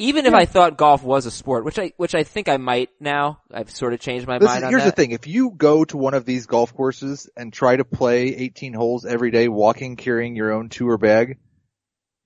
[0.00, 2.90] Even if I thought golf was a sport, which I, which I think I might
[3.00, 4.94] now, I've sort of changed my Listen, mind on here's that.
[4.94, 5.10] the thing.
[5.10, 9.04] If you go to one of these golf courses and try to play 18 holes
[9.04, 11.38] every day, walking, carrying your own tour bag,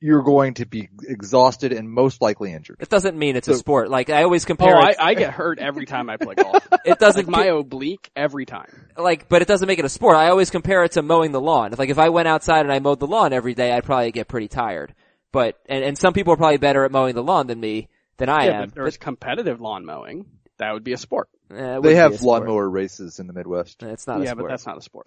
[0.03, 2.77] you're going to be exhausted and most likely injured.
[2.81, 3.88] It doesn't mean it's a sport.
[3.88, 4.97] Like I always Oh, compare I, it.
[5.01, 6.67] I get hurt every time I play golf.
[6.85, 8.67] it doesn't like my oblique every time.
[8.97, 10.17] like, but it doesn't make it a sport.
[10.17, 11.73] I always compare it to mowing the lawn.
[11.79, 14.27] Like if I went outside and I mowed the lawn every day, I'd probably get
[14.29, 14.95] pretty tired.
[15.31, 17.88] But and, and some people are probably better at mowing the lawn than me
[18.19, 18.69] than I yeah, am.
[18.69, 20.27] but there's competitive lawn mowing.
[20.59, 21.29] That would be a sport.
[21.55, 22.41] Eh, They have sport.
[22.43, 23.83] lawnmower races in the Midwest.
[23.83, 24.45] It's not a yeah, sport.
[24.45, 25.07] but that's not a sport.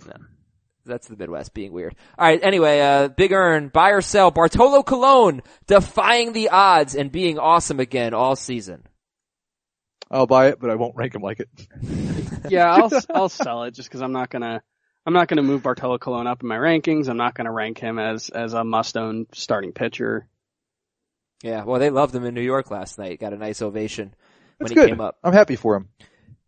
[0.86, 1.96] That's the Midwest being weird.
[2.18, 2.40] All right.
[2.44, 4.32] Anyway, uh, Big Ern, buy or sell.
[4.32, 8.84] Bartolo Colon defying the odds and being awesome again all season.
[10.12, 11.50] I'll buy it, but I won't rank him like it.
[12.48, 14.62] Yeah, I'll I'll sell it just because I'm not gonna
[15.04, 17.08] I'm not gonna move Bartolo Colon up in my rankings.
[17.10, 20.28] I'm not gonna rank him as as a must own starting pitcher.
[21.42, 21.64] Yeah.
[21.64, 23.20] Well, they loved him in New York last night.
[23.20, 24.10] Got a nice ovation
[24.60, 24.90] when That's he good.
[24.90, 25.18] came up.
[25.24, 25.90] I'm happy for him.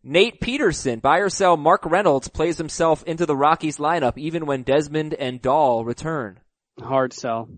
[0.10, 1.58] Nate Peterson, buy or sell.
[1.58, 6.40] Mark Reynolds plays himself into the Rockies lineup even when Desmond and Dahl return.
[6.82, 7.50] Hard sell.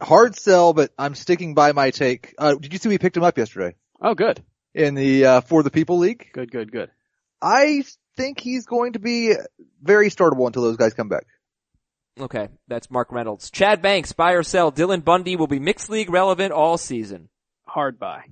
[0.00, 2.34] Hard sell, but I'm sticking by my take.
[2.38, 4.42] Uh, did you see we picked him up yesterday Oh, good,
[4.74, 6.30] in the uh, For the People League?
[6.32, 6.90] good, good, good.
[7.42, 7.84] I
[8.16, 9.34] think he's going to be
[9.82, 11.26] very startable until those guys come back.
[12.18, 12.48] Okay.
[12.68, 13.50] That's Mark Reynolds.
[13.50, 14.72] Chad Banks, buy or sell.
[14.72, 17.28] Dylan Bundy will be mixed league relevant all season.
[17.66, 18.24] Hard buy.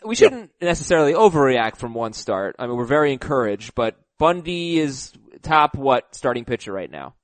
[0.00, 0.08] Okay.
[0.08, 2.56] We shouldn't necessarily overreact from one start.
[2.58, 7.14] I mean, we're very encouraged, but Bundy is top what starting pitcher right now?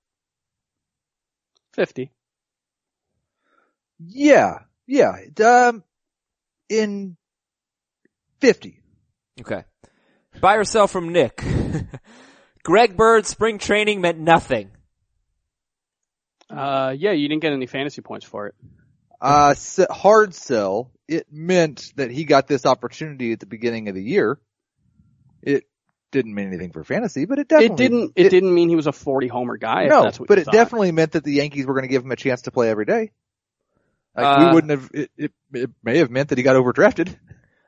[1.72, 2.12] Fifty.
[3.98, 5.16] Yeah, yeah.
[5.44, 5.84] Um,
[6.68, 7.16] in
[8.40, 8.80] fifty.
[9.40, 9.64] Okay.
[10.40, 11.42] Buy or sell from Nick.
[12.64, 14.70] Greg Bird spring training meant nothing.
[16.50, 18.54] Uh, yeah, you didn't get any fantasy points for it.
[19.20, 19.54] Uh,
[19.90, 20.90] hard sell.
[21.06, 24.38] It meant that he got this opportunity at the beginning of the year.
[25.42, 25.64] It
[26.12, 28.12] didn't mean anything for fantasy, but it definitely it didn't.
[28.16, 29.84] It, didn't mean he was a 40 homer guy.
[29.84, 30.54] if no, that's what but you it thought.
[30.54, 32.86] definitely meant that the Yankees were going to give him a chance to play every
[32.86, 33.10] day.
[34.16, 34.90] Like Uh, we wouldn't have.
[34.94, 37.14] It, it it may have meant that he got overdrafted.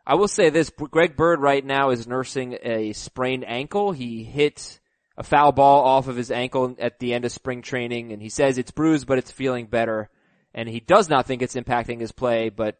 [0.06, 3.90] I will say this, Greg Bird right now is nursing a sprained ankle.
[3.90, 4.78] He hit
[5.16, 8.28] a foul ball off of his ankle at the end of spring training and he
[8.28, 10.08] says it's bruised but it's feeling better.
[10.54, 12.78] And he does not think it's impacting his play, but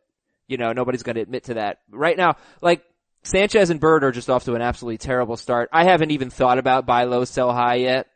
[0.48, 1.80] you know, nobody's gonna admit to that.
[1.90, 2.84] Right now, like,
[3.26, 5.68] Sanchez and Bird are just off to an absolutely terrible start.
[5.72, 8.06] I haven't even thought about buy low, sell high yet,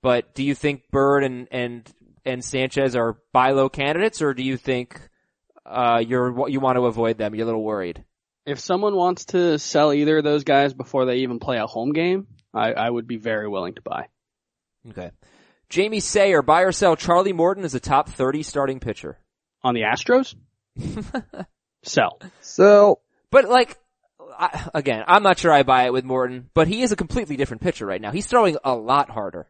[0.00, 1.92] but do you think Bird and, and,
[2.24, 4.98] and Sanchez are buy low candidates or do you think,
[5.66, 7.34] uh, you're, you want to avoid them?
[7.34, 8.02] You're a little worried.
[8.46, 11.92] If someone wants to sell either of those guys before they even play a home
[11.92, 14.06] game, I, I would be very willing to buy.
[14.88, 15.10] Okay.
[15.68, 16.96] Jamie Sayer, buy or sell.
[16.96, 19.18] Charlie Morton is a top 30 starting pitcher.
[19.62, 20.36] On the Astros,
[21.86, 22.20] sell.
[22.40, 23.78] So But like,
[24.38, 27.36] I, again, I'm not sure I buy it with Morton, but he is a completely
[27.36, 28.10] different pitcher right now.
[28.10, 29.48] He's throwing a lot harder.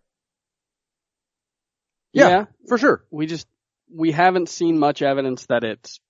[2.13, 3.05] yeah, yeah for sure.
[3.11, 3.47] we just
[3.93, 6.01] we haven't seen much evidence that it's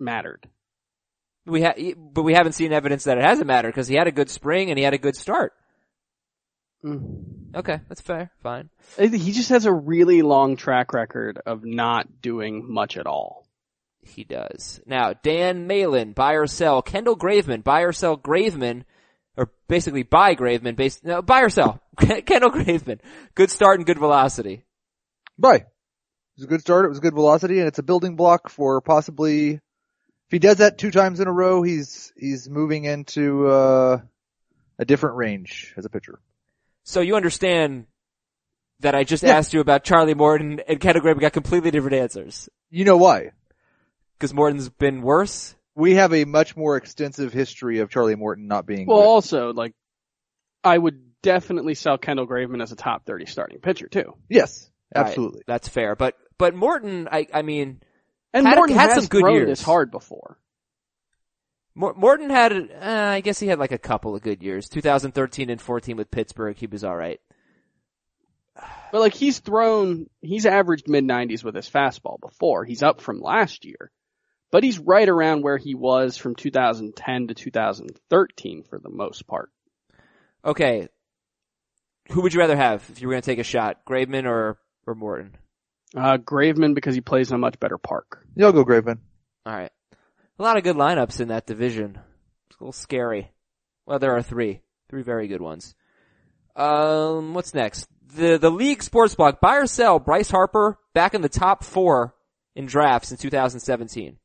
[0.00, 0.48] mattered.
[1.46, 4.12] We ha- but we haven't seen evidence that it hasn't mattered because he had a
[4.12, 5.52] good spring and he had a good start.
[6.84, 7.54] Mm.
[7.54, 8.30] Okay, that's fair.
[8.42, 8.68] Fine.
[8.98, 13.43] He just has a really long track record of not doing much at all.
[14.06, 14.80] He does.
[14.86, 16.82] Now, Dan Malin, buy or sell.
[16.82, 18.84] Kendall Graveman, buy or sell Graveman,
[19.36, 21.80] or basically buy Graveman, base, no, buy or sell.
[21.98, 23.00] Kendall Graveman.
[23.34, 24.64] Good start and good velocity.
[25.38, 25.56] Buy.
[25.56, 25.66] It
[26.36, 26.84] was a good start.
[26.84, 29.52] It was good velocity, and it's a building block for possibly.
[29.54, 34.00] If he does that two times in a row, he's he's moving into uh,
[34.78, 36.18] a different range as a pitcher.
[36.82, 37.86] So you understand
[38.80, 39.36] that I just Yeah.
[39.36, 42.48] asked you about Charlie Morton and Kendall Graveman got completely different answers.
[42.70, 43.30] You know why?
[44.18, 45.54] Because Morton's been worse?
[45.74, 49.06] We have a much more extensive history of Charlie Morton not being Well, good.
[49.06, 49.72] also like
[50.62, 54.14] I would definitely sell Kendall Graveman as a top 30 starting pitcher too.
[54.28, 55.42] Yes, Right, absolutely.
[55.46, 55.96] that's fair.
[55.96, 57.80] But, but Morton, I, I mean,
[58.32, 59.48] And Had- Morton had has some good thrown years.
[59.48, 60.38] this hard before.
[61.74, 64.68] Morton had, uh, I guess he had like a couple of good years.
[64.68, 67.20] 2013 and 14 with Pittsburgh, he was alright.
[68.92, 72.64] But like he's thrown, he's averaged mid 90s with his fastball before.
[72.64, 73.90] He's up from last year.
[74.54, 79.50] But he's right around where he was from 2010 to 2013 for the most part.
[80.44, 80.86] Okay.
[82.12, 83.84] Who would you rather have if you were going to take a shot?
[83.84, 85.34] Graveman or, or Morton?
[85.96, 88.24] Uh, Graveman because he plays in a much better park.
[88.36, 88.98] Yeah, I'll go Graveman.
[89.44, 89.72] Alright.
[90.38, 91.98] A lot of good lineups in that division.
[92.46, 93.32] It's a little scary.
[93.86, 94.60] Well, there are three.
[94.88, 95.74] Three very good ones.
[96.54, 97.88] Um, what's next?
[98.14, 102.14] The, the league sports block, buy or sell, Bryce Harper back in the top four
[102.54, 104.18] in drafts in 2017.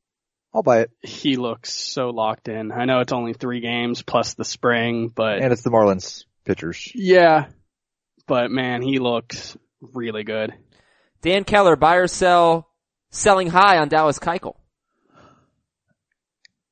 [0.53, 0.91] I'll buy it.
[1.01, 2.71] He looks so locked in.
[2.71, 6.91] I know it's only three games plus the spring, but And it's the Marlins pitchers.
[6.95, 7.47] yeah,
[8.27, 10.53] but man, he looks really good.
[11.21, 12.67] Dan Keller, buy or sell,
[13.12, 14.55] selling high on Dallas Keuchel.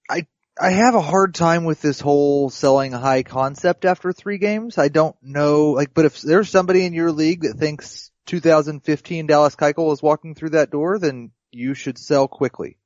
[0.10, 0.26] I
[0.60, 4.78] I have a hard time with this whole selling high concept after three games.
[4.78, 9.56] I don't know, like, but if there's somebody in your league that thinks 2015 Dallas
[9.56, 12.78] Keuchel is walking through that door, then you should sell quickly.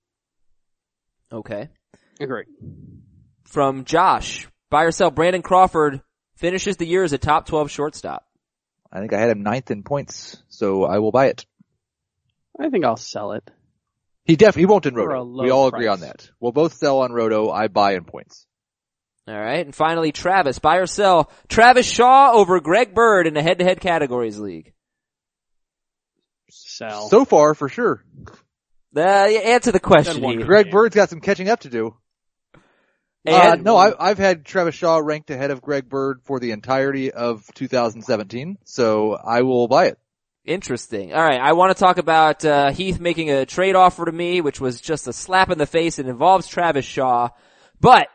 [1.32, 1.70] Okay.
[2.20, 2.46] Agree.
[3.46, 6.02] From Josh, buy or sell, Brandon Crawford
[6.36, 8.26] finishes the year as a top 12 shortstop.
[8.92, 11.46] I think I had him ninth in points, so I will buy it.
[12.60, 13.50] I think I'll sell it.
[14.26, 15.24] He definitely won't in Roto.
[15.42, 15.94] We all agree price.
[15.94, 16.30] on that.
[16.40, 17.50] We'll both sell on Roto.
[17.50, 18.46] I buy in points.
[19.30, 23.80] Alright, and finally Travis, buy or sell, Travis Shaw over Greg Bird in the head-to-head
[23.80, 24.74] categories league.
[26.50, 27.08] Sell.
[27.08, 28.04] So far, for sure.
[28.96, 30.22] Uh, answer the question.
[30.22, 30.42] Done.
[30.42, 31.96] Greg Bird's got some catching up to do.
[33.28, 37.12] Uh, no, I, I've had Travis Shaw ranked ahead of Greg Bird for the entirety
[37.12, 40.00] of 2017, so I will buy it.
[40.44, 41.14] Interesting.
[41.14, 44.42] All right, I want to talk about uh, Heath making a trade offer to me,
[44.42, 46.00] which was just a slap in the face.
[46.00, 47.30] It involves Travis Shaw,
[47.80, 48.08] but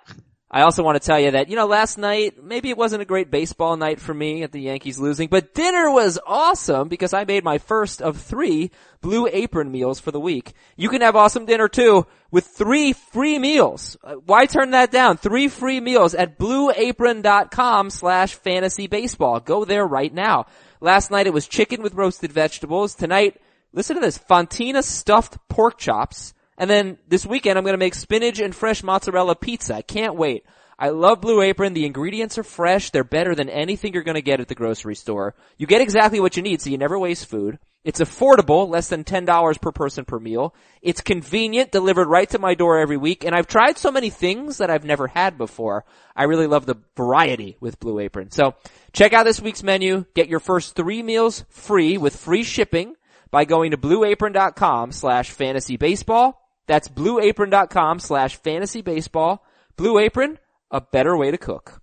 [0.49, 3.07] I also want to tell you that you know last night maybe it wasn't a
[3.07, 7.25] great baseball night for me at the Yankees losing, but dinner was awesome because I
[7.25, 10.53] made my first of three Blue Apron meals for the week.
[10.77, 13.97] You can have awesome dinner too with three free meals.
[14.05, 15.17] Uh, Why turn that down?
[15.17, 19.41] Three free meals at blueapron.com slash fantasy baseball.
[19.41, 20.47] Go there right now.
[20.81, 22.95] Last night it was chicken with roasted vegetables.
[22.95, 23.41] Tonight,
[23.73, 26.35] listen to this, Fontina stuffed pork chops.
[26.59, 29.75] And then this weekend I'm gonna make spinach and fresh mozzarella pizza.
[29.75, 30.45] I can't wait.
[30.79, 31.73] I love Blue Apron.
[31.73, 32.91] The ingredients are fresh.
[32.91, 35.35] They're better than anything you're gonna get at the grocery store.
[35.57, 37.59] You get exactly what you need so you never waste food.
[37.87, 40.57] It's affordable, less than $10 per person per meal.
[40.83, 44.59] It's convenient, delivered right to my door every week, and I've tried so many things
[44.59, 45.85] that I've never had before.
[46.17, 48.33] I really love the variety with Blue Apron.
[48.33, 48.57] So,
[48.93, 52.97] check out this week's menu, get your first three meals free with free shipping
[53.31, 56.46] by going to blueapron.com slash fantasy baseball.
[56.67, 59.45] That's blueapron.com slash fantasy baseball.
[59.77, 60.39] Blue Apron,
[60.71, 61.81] a better way to cook.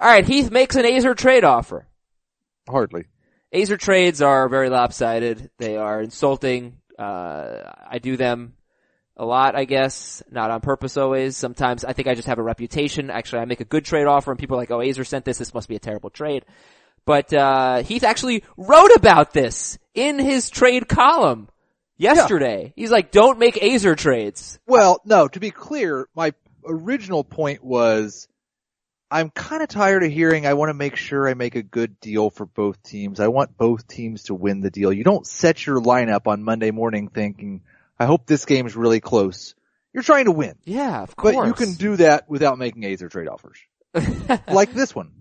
[0.00, 1.86] Alright, Heath makes an Aizer trade offer.
[2.68, 3.04] Hardly.
[3.54, 5.50] Aizer trades are very lopsided.
[5.58, 6.78] They are insulting.
[6.98, 8.54] Uh, I do them
[9.16, 11.36] a lot, I guess, not on purpose always.
[11.36, 13.10] Sometimes I think I just have a reputation.
[13.10, 15.38] Actually, I make a good trade offer and people are like, oh, Aizer sent this.
[15.38, 16.44] This must be a terrible trade.
[17.06, 21.48] But, uh, Heath actually wrote about this in his trade column
[21.96, 22.72] yesterday.
[22.76, 24.58] He's like, don't make Aizer trades.
[24.66, 26.32] Well, no, to be clear, my
[26.64, 28.28] original point was
[29.10, 32.00] I'm kind of tired of hearing I want to make sure I make a good
[32.00, 33.20] deal for both teams.
[33.20, 34.92] I want both teams to win the deal.
[34.92, 37.62] You don't set your lineup on Monday morning thinking,
[37.98, 39.54] I hope this game's really close.
[39.92, 40.56] You're trying to win.
[40.64, 41.36] Yeah, of course.
[41.36, 43.58] But you can do that without making Aizer trade offers.
[44.52, 45.12] like this one.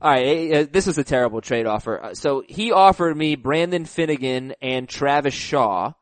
[0.00, 2.02] All right, uh, this was a terrible trade offer.
[2.02, 5.92] Uh, So he offered me Brandon Finnegan and Travis Shaw.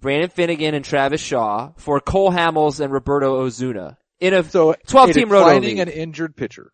[0.00, 5.10] Brandon Finnegan and Travis Shaw for Cole Hamels and Roberto Osuna in a So 12
[5.10, 5.78] a team declining league.
[5.78, 6.72] an injured pitcher.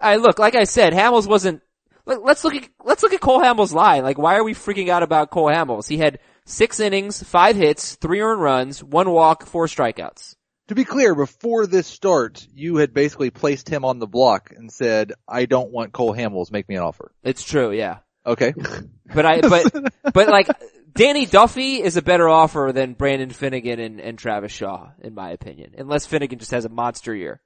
[0.00, 1.62] I look, like I said, Hamels wasn't.
[2.04, 4.02] let- Let's look at let's look at Cole Hamels' line.
[4.02, 5.88] Like, why are we freaking out about Cole Hamels?
[5.88, 10.34] He had six innings, five hits, three earned runs, one walk, four strikeouts.
[10.68, 14.70] To be clear, before this start, you had basically placed him on the block and
[14.70, 17.12] said, I don't want Cole Hamels, make me an offer.
[17.22, 17.98] It's true, yeah.
[18.26, 18.52] Okay.
[19.14, 20.48] But I, but, but like,
[20.96, 25.30] Danny Duffy is a better offer than Brandon Finnegan and, and Travis Shaw, in my
[25.30, 25.74] opinion.
[25.76, 27.40] Unless Finnegan just has a monster year.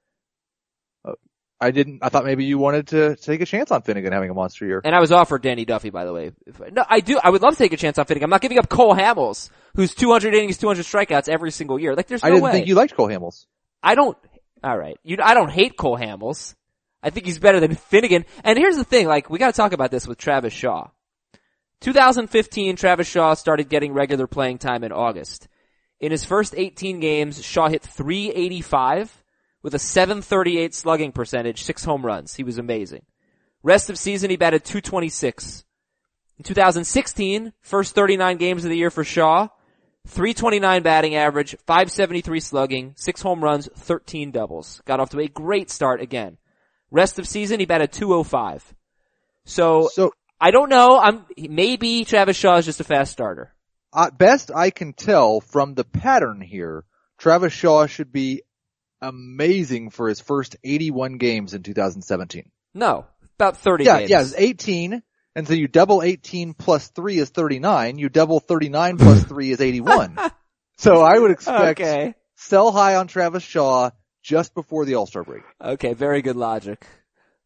[1.63, 4.33] I didn't, I thought maybe you wanted to take a chance on Finnegan having a
[4.33, 4.81] monster year.
[4.83, 6.31] And I was offered Danny Duffy, by the way.
[6.71, 8.23] No, I do, I would love to take a chance on Finnegan.
[8.23, 11.95] I'm not giving up Cole Hamels, who's 200 innings, 200 strikeouts every single year.
[11.95, 12.31] Like, there's no way.
[12.31, 12.51] I didn't way.
[12.53, 13.45] think you liked Cole Hamels.
[13.83, 14.17] I don't,
[14.65, 14.97] alright.
[15.03, 16.55] You, I don't hate Cole Hamels.
[17.03, 18.25] I think he's better than Finnegan.
[18.43, 20.87] And here's the thing, like, we gotta talk about this with Travis Shaw.
[21.81, 25.47] 2015, Travis Shaw started getting regular playing time in August.
[25.99, 29.23] In his first 18 games, Shaw hit 385
[29.63, 32.35] with a 738 slugging percentage, six home runs.
[32.35, 33.03] He was amazing.
[33.63, 35.63] Rest of season, he batted 226.
[36.37, 39.49] In 2016, first 39 games of the year for Shaw,
[40.07, 44.81] 329 batting average, 573 slugging, 6 home runs, 13 doubles.
[44.85, 46.37] Got off to a great start again.
[46.89, 48.73] Rest of season, he batted 205.
[49.45, 53.53] So, So, I don't know, I'm, maybe Travis Shaw is just a fast starter.
[53.93, 56.83] uh, best I can tell from the pattern here,
[57.19, 58.41] Travis Shaw should be
[59.01, 62.49] amazing for his first 81 games in 2017.
[62.73, 63.05] No,
[63.37, 64.09] about 30 Yeah, games.
[64.09, 65.03] yeah, it's 18,
[65.35, 69.61] and so you double 18 plus 3 is 39, you double 39 plus 3 is
[69.61, 70.17] 81.
[70.77, 72.15] so I would expect Okay.
[72.35, 73.91] sell high on Travis Shaw
[74.23, 75.43] just before the All-Star break.
[75.63, 76.85] Okay, very good logic.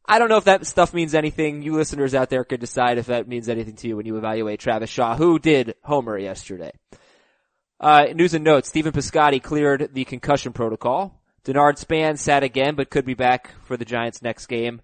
[0.07, 1.63] I don't know if that stuff means anything.
[1.63, 4.59] You listeners out there could decide if that means anything to you when you evaluate
[4.59, 6.71] Travis Shaw, who did homer yesterday.
[7.79, 8.69] Uh, news and notes.
[8.69, 11.21] Stephen Piscotty cleared the concussion protocol.
[11.43, 14.81] Denard Span sat again, but could be back for the Giants next game.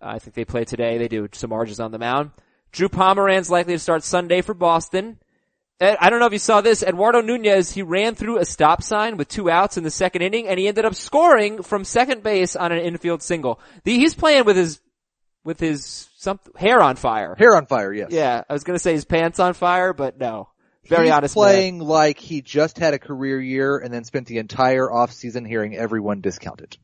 [0.00, 0.98] Uh, I think they play today.
[0.98, 2.30] They do Samardzija on the mound.
[2.72, 5.18] Drew Pomeranz likely to start Sunday for Boston.
[5.82, 6.82] I don't know if you saw this.
[6.82, 10.48] Eduardo Nunez, he ran through a stop sign with two outs in the second inning
[10.48, 13.60] and he ended up scoring from second base on an infield single.
[13.84, 14.80] The, he's playing with his,
[15.44, 17.34] with his some hair on fire.
[17.36, 18.10] Hair on fire, yes.
[18.12, 20.48] Yeah, I was gonna say his pants on fire, but no.
[20.86, 21.88] Very He's honest playing man.
[21.88, 25.76] like he just had a career year and then spent the entire off season hearing
[25.76, 26.78] everyone discount it.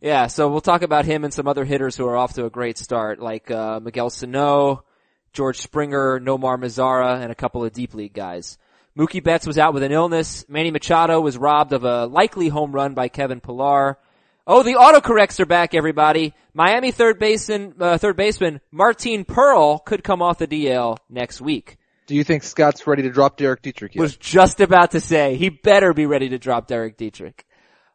[0.00, 2.50] Yeah, so we'll talk about him and some other hitters who are off to a
[2.50, 4.84] great start, like uh, Miguel Sano,
[5.32, 8.58] George Springer, Nomar Mazara, and a couple of deep league guys.
[8.96, 10.44] Mookie Betts was out with an illness.
[10.48, 13.98] Manny Machado was robbed of a likely home run by Kevin Pillar.
[14.46, 16.34] Oh, the autocorrects are back, everybody.
[16.52, 21.78] Miami third baseman, uh, third baseman Martin Pearl could come off the DL next week.
[22.06, 24.02] Do you think Scott's ready to drop Derek Dietrich yet?
[24.02, 27.46] Was just about to say he better be ready to drop Derek Dietrich.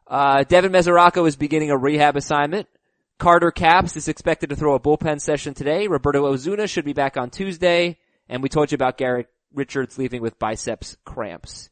[0.06, 2.66] Uh, Devin Mesoraco is beginning a rehab assignment.
[3.18, 5.88] Carter Capps is expected to throw a bullpen session today.
[5.88, 7.98] Roberto Osuna should be back on Tuesday.
[8.28, 11.68] And we told you about Garrett Richards leaving with biceps cramps.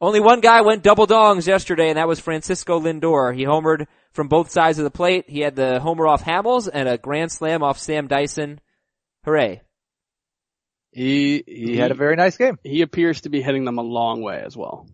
[0.00, 3.34] Only one guy went double dongs yesterday, and that was Francisco Lindor.
[3.34, 5.24] He homered from both sides of the plate.
[5.26, 8.60] He had the homer off Hamels and a grand slam off Sam Dyson.
[9.24, 9.62] Hooray.
[10.92, 12.58] He, he, he had a very nice game.
[12.62, 14.86] He appears to be hitting them a long way as well.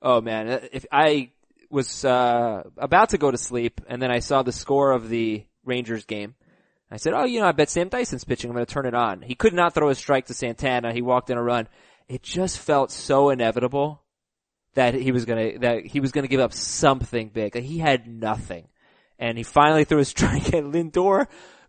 [0.00, 1.30] Oh man, if I
[1.70, 5.44] was uh, about to go to sleep, and then I saw the score of the
[5.64, 6.34] Rangers game.
[6.90, 8.50] I said, "Oh, you know, I bet Sam Dyson's pitching.
[8.50, 10.92] I'm going to turn it on." He could not throw a strike to Santana.
[10.92, 11.68] He walked in a run.
[12.08, 14.02] It just felt so inevitable
[14.74, 17.54] that he was going to that he was going to give up something big.
[17.56, 18.68] He had nothing,
[19.18, 21.26] and he finally threw a strike, and Lindor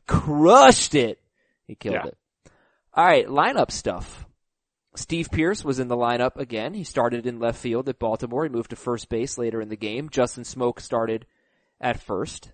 [0.08, 1.20] crushed it.
[1.68, 2.08] He killed yeah.
[2.08, 2.18] it.
[2.94, 4.26] All right, lineup stuff.
[4.96, 6.74] Steve Pearce was in the lineup again.
[6.74, 8.44] He started in left field at Baltimore.
[8.44, 10.10] He moved to first base later in the game.
[10.10, 11.26] Justin Smoak started
[11.80, 12.52] at first.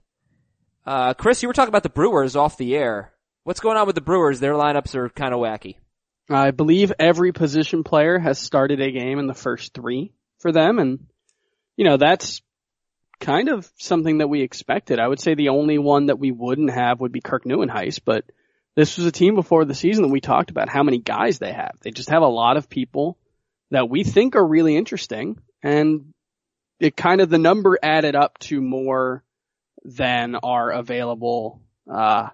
[0.86, 3.14] Uh, Chris, you were talking about the Brewers off the air.
[3.44, 4.40] What's going on with the Brewers?
[4.40, 5.78] Their lineups are kind of wacky.
[6.30, 10.80] I believe every position player has started a game in the first three for them,
[10.80, 11.06] and
[11.78, 12.42] you know that's
[13.20, 15.00] kind of something that we expected.
[15.00, 18.26] I would say the only one that we wouldn't have would be Kirk Nieuwenhuis, but
[18.76, 21.52] this was a team before the season that we talked about how many guys they
[21.52, 21.76] have.
[21.82, 23.18] They just have a lot of people
[23.72, 26.14] that we think are really interesting and
[26.80, 29.24] it kind of the number added up to more
[29.84, 31.62] than are available
[31.92, 32.28] uh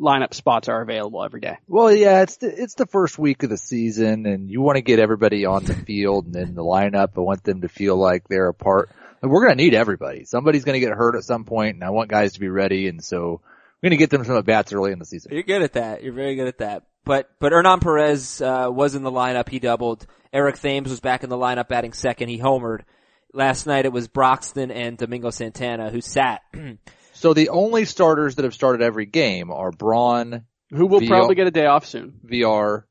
[0.00, 1.58] lineup spots are available every day.
[1.68, 4.82] Well, yeah, it's the, it's the first week of the season and you want to
[4.82, 7.10] get everybody on the field and in the lineup.
[7.16, 8.90] I want them to feel like they're a part.
[9.22, 10.24] Like we're going to need everybody.
[10.24, 12.88] Somebody's going to get hurt at some point and I want guys to be ready.
[12.88, 13.42] And so
[13.82, 15.32] we're going to get them some at bats early in the season.
[15.32, 16.02] You're good at that.
[16.02, 16.84] You're very good at that.
[17.04, 19.48] But, but Hernan Perez, uh, was in the lineup.
[19.48, 20.06] He doubled.
[20.32, 22.28] Eric Thames was back in the lineup batting second.
[22.28, 22.82] He homered.
[23.34, 26.42] Last night it was Broxton and Domingo Santana who sat.
[27.12, 31.34] so the only starters that have started every game are Braun, who will Villar, probably
[31.34, 32.20] get a day off soon.
[32.22, 32.86] Villar,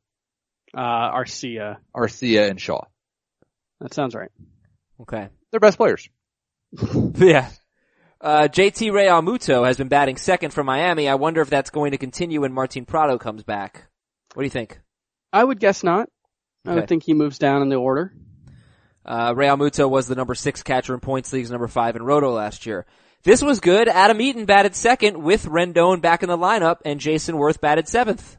[0.76, 2.82] uh, Arcia, Arcia and Shaw.
[3.80, 4.32] That sounds right.
[5.02, 5.30] Okay.
[5.52, 6.10] They're best players.
[7.16, 7.50] yeah.
[8.22, 11.10] Uh, JT Realmuto has been batting second for Miami.
[11.10, 13.88] I wonder if that's going to continue when Martin Prado comes back.
[14.36, 14.80] What do you think?
[15.34, 16.08] I would guess not.
[16.66, 16.72] Okay.
[16.72, 18.14] I would think he moves down in the order.
[19.04, 22.68] Uh, Realmuto was the number six catcher in points leagues, number five in Roto last
[22.68, 22.86] year.
[23.24, 23.88] This was good.
[23.88, 28.38] Adam Eaton batted second with Rendon back in the lineup and Jayson Werth batted seventh.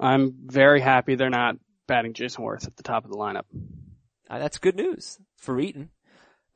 [0.00, 3.44] I'm very happy they're not batting Jayson Werth at the top of the lineup.
[4.28, 5.90] Uh, that's good news for Eaton.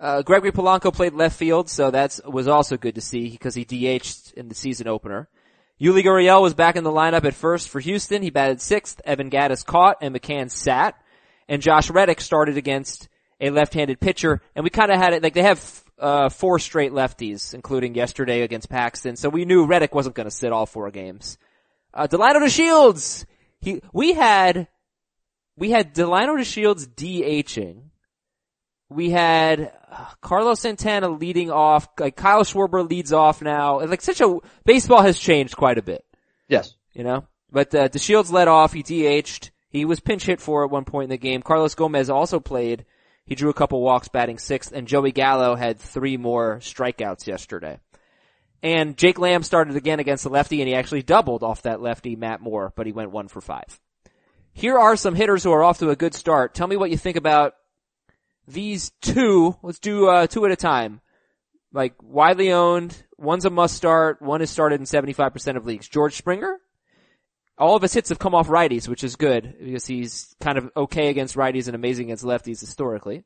[0.00, 3.64] Uh, Gregory Polanco played left field, so that was also good to see because he
[3.64, 5.28] DH'd in the season opener.
[5.80, 8.22] Yuli Gurriel was back in the lineup at first for Houston.
[8.22, 9.00] He batted sixth.
[9.04, 10.96] Evan Gattis caught and McCann sat.
[11.48, 13.08] And Josh Reddick started against
[13.40, 14.42] a left-handed pitcher.
[14.54, 18.42] And we kind of had it, like they have, uh, four straight lefties, including yesterday
[18.42, 19.16] against Paxton.
[19.16, 21.38] So we knew Reddick wasn't going to sit all four games.
[21.94, 23.24] Uh, Delino DeShields!
[23.60, 24.68] He, we had,
[25.56, 27.87] we had Delino DeShields DHing
[28.90, 33.80] we had uh, Carlos Santana leading off, like Kyle Schwarber leads off now.
[33.80, 36.04] Like such a, baseball has changed quite a bit.
[36.48, 36.74] Yes.
[36.92, 37.26] You know?
[37.50, 41.04] But, uh, Shields led off, he DH'd, he was pinch hit for at one point
[41.04, 41.42] in the game.
[41.42, 42.84] Carlos Gomez also played,
[43.24, 47.78] he drew a couple walks batting sixth, and Joey Gallo had three more strikeouts yesterday.
[48.62, 52.16] And Jake Lamb started again against the lefty, and he actually doubled off that lefty,
[52.16, 53.80] Matt Moore, but he went one for five.
[54.52, 56.54] Here are some hitters who are off to a good start.
[56.54, 57.54] Tell me what you think about
[58.48, 61.00] these two, let's do uh, two at a time.
[61.72, 64.22] Like widely owned, One's a must start.
[64.22, 65.88] One is started in 75% of leagues.
[65.88, 66.60] George Springer,
[67.58, 70.70] all of his hits have come off righties, which is good because he's kind of
[70.76, 73.24] okay against righties and amazing against lefties historically,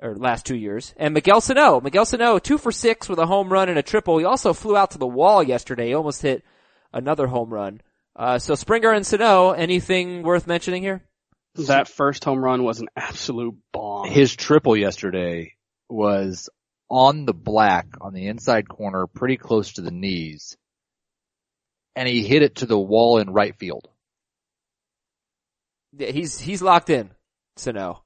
[0.00, 0.94] or last two years.
[0.96, 4.18] And Miguel Sano, Miguel Sano, two for six with a home run and a triple.
[4.18, 5.88] He also flew out to the wall yesterday.
[5.88, 6.44] He almost hit
[6.92, 7.80] another home run.
[8.14, 11.02] Uh, so Springer and Sano, anything worth mentioning here?
[11.56, 14.08] That first home run was an absolute bomb.
[14.08, 15.54] His triple yesterday
[15.88, 16.50] was
[16.90, 20.56] on the black on the inside corner, pretty close to the knees,
[21.94, 23.88] and he hit it to the wall in right field.
[25.96, 27.10] Yeah, he's, he's locked in,
[27.56, 28.02] Sano.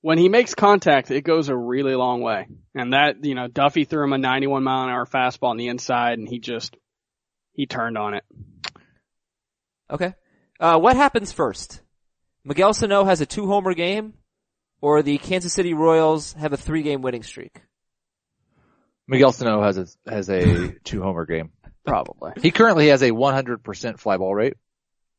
[0.00, 2.46] when he makes contact, it goes a really long way.
[2.74, 5.68] And that, you know, Duffy threw him a 91 mile an hour fastball on the
[5.68, 6.76] inside and he just,
[7.54, 8.24] he turned on it.
[9.90, 10.14] Okay.
[10.60, 11.80] Uh, what happens first?
[12.44, 14.14] Miguel Sano has a two homer game
[14.80, 17.60] or the Kansas City Royals have a three game winning streak?
[19.06, 21.50] Miguel Sano has a has a two homer game.
[21.84, 22.32] Probably.
[22.42, 24.54] He currently has a 100% fly ball rate.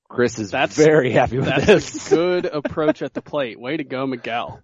[0.08, 2.12] Chris is That's- very happy with That's this.
[2.12, 3.60] a good approach at the plate.
[3.60, 4.62] Way to go, Miguel.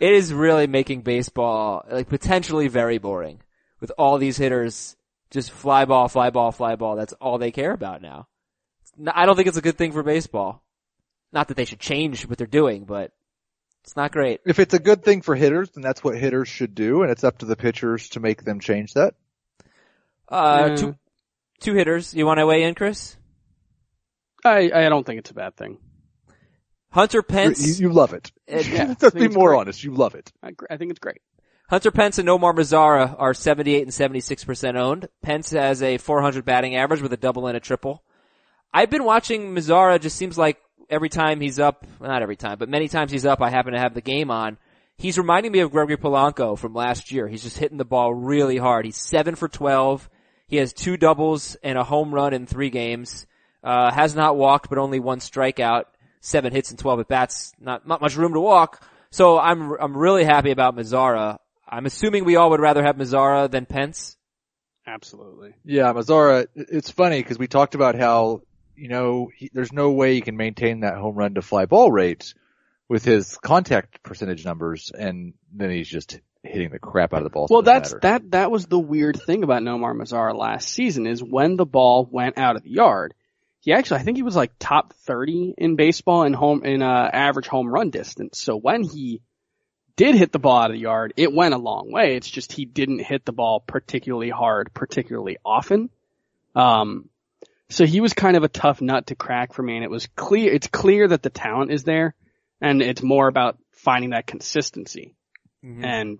[0.00, 3.40] It is really making baseball like potentially very boring
[3.80, 4.94] with all these hitters
[5.30, 6.96] just fly ball, fly ball, fly ball.
[6.96, 8.28] That's all they care about now.
[9.12, 10.62] I don't think it's a good thing for baseball.
[11.36, 13.12] Not that they should change what they're doing, but
[13.84, 14.40] it's not great.
[14.46, 17.24] If it's a good thing for hitters, then that's what hitters should do, and it's
[17.24, 19.12] up to the pitchers to make them change that.
[20.30, 20.78] Uh, Mm.
[20.78, 20.96] two,
[21.60, 22.14] two hitters.
[22.14, 23.18] You want to weigh in, Chris?
[24.46, 25.76] I, I don't think it's a bad thing.
[26.90, 27.78] Hunter Pence.
[27.78, 28.32] You, you love it.
[28.50, 29.58] Uh, yeah, Let's be more great.
[29.60, 29.84] honest.
[29.84, 30.32] You love it.
[30.42, 31.20] I, I think it's great.
[31.68, 35.10] Hunter Pence and Nomar Mazara are 78 and 76% owned.
[35.22, 38.02] Pence has a 400 batting average with a double and a triple.
[38.72, 40.56] I've been watching Mazara, just seems like
[40.90, 43.78] every time he's up, not every time, but many times he's up, I happen to
[43.78, 44.58] have the game on.
[44.98, 47.28] He's reminding me of Gregory Polanco from last year.
[47.28, 48.86] He's just hitting the ball really hard.
[48.86, 50.08] He's 7 for 12.
[50.48, 53.26] He has two doubles and a home run in three games.
[53.62, 55.84] Uh, has not walked, but only one strikeout.
[56.20, 57.52] Seven hits and 12 at bats.
[57.60, 58.82] Not, not much room to walk.
[59.10, 61.38] So I'm, I'm really happy about Mazara.
[61.68, 64.16] I'm assuming we all would rather have Mazara than Pence.
[64.86, 65.52] Absolutely.
[65.64, 68.42] Yeah, Mazara, it's funny because we talked about how,
[68.76, 71.90] you know, he, there's no way he can maintain that home run to fly ball
[71.90, 72.34] rate
[72.88, 77.30] with his contact percentage numbers and then he's just hitting the crap out of the
[77.30, 77.48] ball.
[77.50, 81.56] Well, that's, that, that was the weird thing about Nomar Mazara last season is when
[81.56, 83.14] the ball went out of the yard,
[83.60, 87.10] he actually, I think he was like top 30 in baseball in home, in, uh,
[87.12, 88.40] average home run distance.
[88.40, 89.22] So when he
[89.96, 92.14] did hit the ball out of the yard, it went a long way.
[92.16, 95.90] It's just he didn't hit the ball particularly hard, particularly often.
[96.54, 97.08] Um,
[97.68, 100.06] so he was kind of a tough nut to crack for me and it was
[100.16, 102.14] clear, it's clear that the talent is there
[102.60, 105.14] and it's more about finding that consistency.
[105.64, 105.84] Mm-hmm.
[105.84, 106.18] And,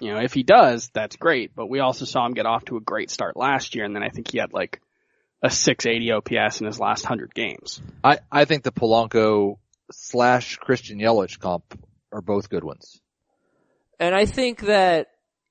[0.00, 1.54] you know, if he does, that's great.
[1.54, 4.02] But we also saw him get off to a great start last year, and then
[4.02, 4.80] I think he had like
[5.42, 7.80] a 680 OPS in his last 100 games.
[8.04, 9.58] I, I think the Polanco
[9.90, 11.78] slash Christian Yelich comp
[12.12, 13.00] are both good ones.
[13.98, 15.08] And I think that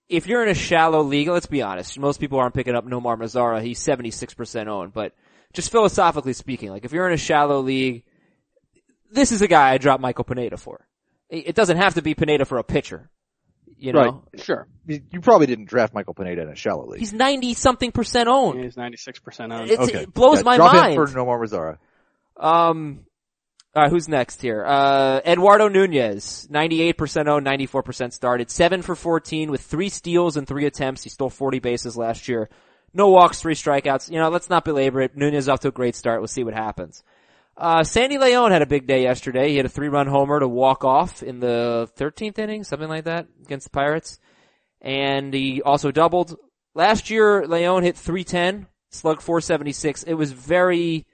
[0.08, 3.18] if you're in a shallow league, let's be honest, most people aren't picking up Nomar
[3.18, 3.62] Mazara.
[3.62, 5.14] He's 76% owned, but
[5.54, 8.04] just philosophically speaking, like if you're in a shallow league,
[9.12, 10.88] this is a guy I drop Michael Pineda for.
[11.30, 13.10] It it doesn't have to be Pineda for a pitcher.
[13.78, 14.24] You know?
[14.34, 14.44] Right.
[14.44, 14.68] Sure.
[14.86, 17.00] You you probably didn't draft Michael Pineda in a shallow league.
[17.00, 18.62] He's 90 something percent owned.
[18.62, 19.72] He's 96% owned.
[19.72, 20.04] It's, okay.
[20.04, 20.94] It blows Yeah, my drop mind.
[20.94, 21.78] him for Nomar Mazara.
[22.36, 23.06] Um,
[23.76, 24.66] alright, who's next here?
[24.66, 30.66] Uh, Eduardo Nunez, 98% owned, 94% started, 7 for 14 with 3 steals and 3
[30.66, 31.04] attempts.
[31.04, 32.50] He stole 40 bases last year.
[32.94, 34.12] No walks, 3 strikeouts.
[34.12, 35.16] You know, let's not belabor it.
[35.16, 36.20] Nunez off to a great start.
[36.20, 37.04] We'll see what happens.
[37.58, 39.50] Uh, Sandy Leon had a big day yesterday.
[39.50, 43.28] He had a 3-run homer to walk off in the 13th inning, something like that,
[43.44, 44.20] against the Pirates.
[44.82, 46.38] And he also doubled.
[46.74, 50.04] Last year, Leon hit 310, slug 476.
[50.04, 51.06] It was very,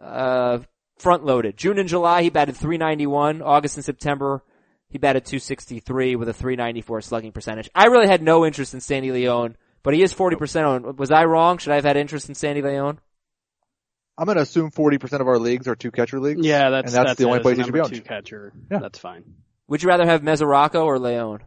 [0.00, 0.58] uh,
[0.98, 1.56] front loaded.
[1.56, 3.42] June and July he batted 391.
[3.42, 4.42] August and September
[4.88, 7.68] he batted 263 with a 394 slugging percentage.
[7.74, 9.56] I really had no interest in Sandy Leon,
[9.86, 10.96] but he is 40% on.
[10.96, 11.58] Was I wrong?
[11.58, 12.98] Should I have had interest in Sandy Leon?
[14.18, 16.44] I'm going to assume 40% of our leagues are two catcher leagues.
[16.44, 18.02] yeah, that's, and that's, the it only place a he should be number owned.
[18.02, 18.52] two catcher.
[18.68, 18.80] Yeah.
[18.80, 19.22] That's fine.
[19.68, 21.44] Would you rather have Mesoraco or Leone?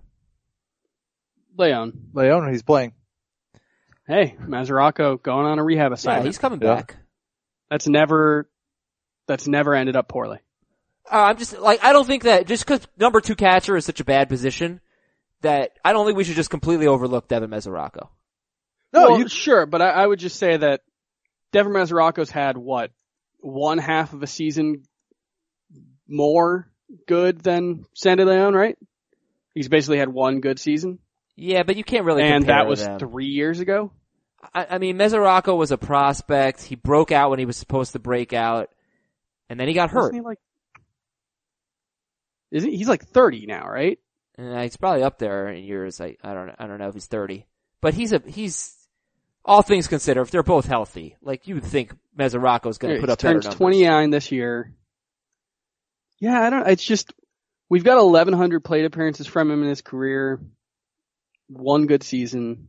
[1.57, 1.91] Leon.
[2.13, 2.93] Leon, he's playing.
[4.07, 6.25] Hey, Mesoraco going on a rehab Yeah, assignment.
[6.27, 6.75] he's coming Yeah.
[6.75, 6.95] back.
[7.69, 8.49] that's never,
[9.27, 10.37] that's never ended up poorly.
[11.11, 13.99] Uh, I'm just like I don't think that just because number two catcher is such
[13.99, 14.79] a bad position
[15.41, 18.07] that I don't think we should just completely overlook Devin Mesoraco.
[18.91, 20.81] No, well, you, sure, but I, I would just say that
[21.51, 22.91] Devin Mesoraco's had what
[23.39, 24.83] one half of a season
[26.07, 26.67] more
[27.07, 28.77] good than Sandy Leon, right?
[29.53, 30.99] He's basically had one good season,
[31.35, 32.99] Yeah, but you can't really and that was them.
[32.99, 33.91] three years ago.
[34.53, 36.63] I, I mean, Mesoraco was a prospect.
[36.63, 38.69] He broke out when he was supposed to break out,
[39.49, 40.05] and then he got hurt.
[40.13, 40.39] Isn't he like,
[42.51, 43.99] is he, he's like 30 now, right?
[44.37, 45.99] And he's probably up there in years.
[45.99, 47.45] I, I don't I don't know if he's thirty,
[47.81, 48.73] but he's a he's
[49.49, 50.21] all things considered.
[50.21, 54.11] If they're both healthy, like you would think Mesoraco's going to put up turns 29
[54.11, 54.71] this year.
[56.19, 57.11] Yeah, I don't, it's just,
[57.67, 60.39] we've got 1100 plate appearances from him in his career.
[61.47, 62.67] One good season.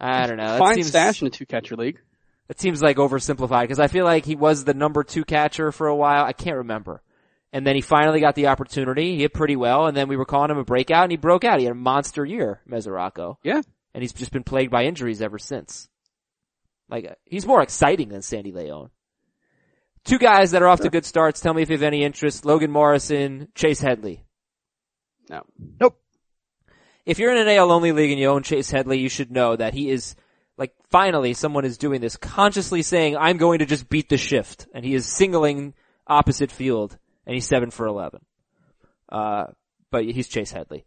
[0.00, 0.58] I don't know.
[0.58, 2.00] Fine seems, stash in a two catcher league.
[2.48, 5.88] That seems like oversimplified because I feel like he was the number two catcher for
[5.88, 6.24] a while.
[6.24, 7.02] I can't remember.
[7.52, 9.16] And then he finally got the opportunity.
[9.16, 11.44] He hit pretty well, and then we were calling him a breakout, and he broke
[11.44, 11.58] out.
[11.58, 13.36] He had a monster year, Mesoraco.
[13.42, 13.60] Yeah.
[13.94, 15.88] And he's just been plagued by injuries ever since.
[16.88, 18.90] Like, he's more exciting than Sandy Leon.
[20.04, 21.40] Two guys that are off to good starts.
[21.40, 22.44] Tell me if you have any interest.
[22.44, 24.24] Logan Morrison, Chase Headley.
[25.30, 25.42] No.
[25.80, 25.98] Nope.
[27.06, 29.56] If you're in an AL only league and you own Chase Headley, you should know
[29.56, 30.16] that he is,
[30.56, 34.66] like, finally someone is doing this, consciously saying, I'm going to just beat the shift.
[34.74, 35.74] And he is singling
[36.06, 38.20] opposite field, and he's seven for 11.
[39.08, 39.44] Uh,
[39.90, 40.84] but he's Chase Headley.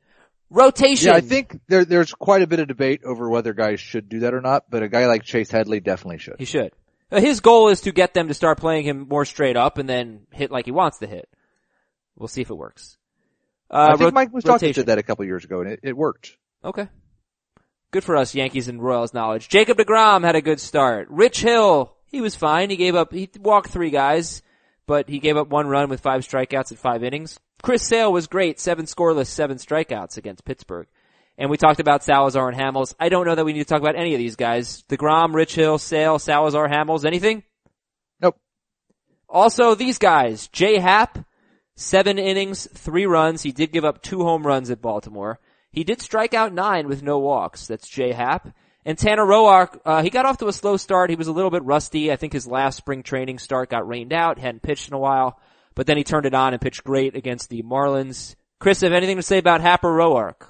[0.49, 1.07] Rotation.
[1.09, 4.19] Yeah, I think there, there's quite a bit of debate over whether guys should do
[4.19, 6.35] that or not, but a guy like Chase Headley definitely should.
[6.37, 6.71] He should.
[7.11, 9.87] Uh, His goal is to get them to start playing him more straight up and
[9.89, 11.27] then hit like he wants to hit.
[12.15, 12.97] We'll see if it works.
[13.69, 14.73] Uh, I think Mike rotation.
[14.73, 16.37] did that a couple years ago and it, it worked.
[16.63, 16.87] Okay.
[17.91, 19.49] Good for us, Yankees and Royals knowledge.
[19.49, 21.07] Jacob DeGrom had a good start.
[21.09, 22.69] Rich Hill, he was fine.
[22.69, 24.41] He gave up, he walked three guys,
[24.85, 27.39] but he gave up one run with five strikeouts in five innings.
[27.65, 28.59] Chris Sale was great.
[28.59, 30.85] Seven scoreless, seven strikeouts against Pittsburgh.
[31.35, 32.93] And we talked about Salazar and Hamels.
[32.99, 34.83] I don't know that we need to talk about any of these guys.
[34.87, 37.41] DeGrom, Rich Hill, Sale, Salazar, Hamels, anything?
[38.21, 38.37] Nope.
[39.27, 41.25] Also, these guys, Jay Happ,
[41.75, 43.41] seven innings, three runs.
[43.41, 45.39] He did give up two home runs at Baltimore.
[45.71, 47.65] He did strike out nine with no walks.
[47.65, 48.47] That's Jay Happ.
[48.85, 51.09] And Tanner Roark, uh, he got off to a slow start.
[51.09, 52.11] He was a little bit rusty.
[52.11, 54.37] I think his last spring training start got rained out.
[54.37, 55.39] Hadn't pitched in a while.
[55.75, 58.35] But then he turned it on and pitched great against the Marlins.
[58.59, 60.47] Chris, have anything to say about Happ or Roark?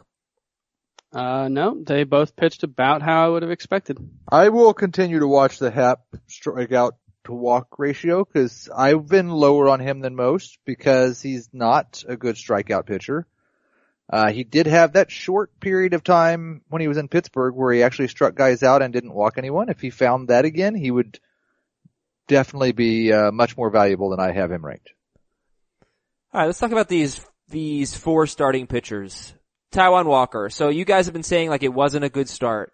[1.12, 3.98] Uh, no, they both pitched about how I would have expected.
[4.30, 6.92] I will continue to watch the Happ strikeout
[7.24, 12.16] to walk ratio because I've been lower on him than most because he's not a
[12.16, 13.28] good strikeout pitcher.
[14.10, 17.74] Uh, he did have that short period of time when he was in Pittsburgh where
[17.74, 19.70] he actually struck guys out and didn't walk anyone.
[19.70, 21.20] If he found that again, he would
[22.28, 24.92] definitely be uh, much more valuable than I have him ranked.
[26.36, 29.34] All right, let's talk about these these four starting pitchers.
[29.72, 30.50] Taijuan Walker.
[30.50, 32.74] So you guys have been saying like it wasn't a good start.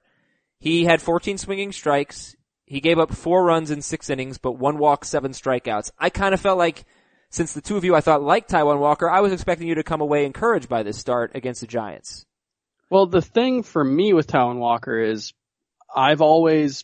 [0.57, 2.35] He had 14 swinging strikes.
[2.65, 5.91] He gave up four runs in six innings, but one walk, seven strikeouts.
[5.99, 6.85] I kind of felt like,
[7.29, 9.83] since the two of you I thought liked Taijuan Walker, I was expecting you to
[9.83, 12.25] come away encouraged by this start against the Giants.
[12.89, 15.33] Well, the thing for me with Taijuan Walker is
[15.95, 16.83] I've always,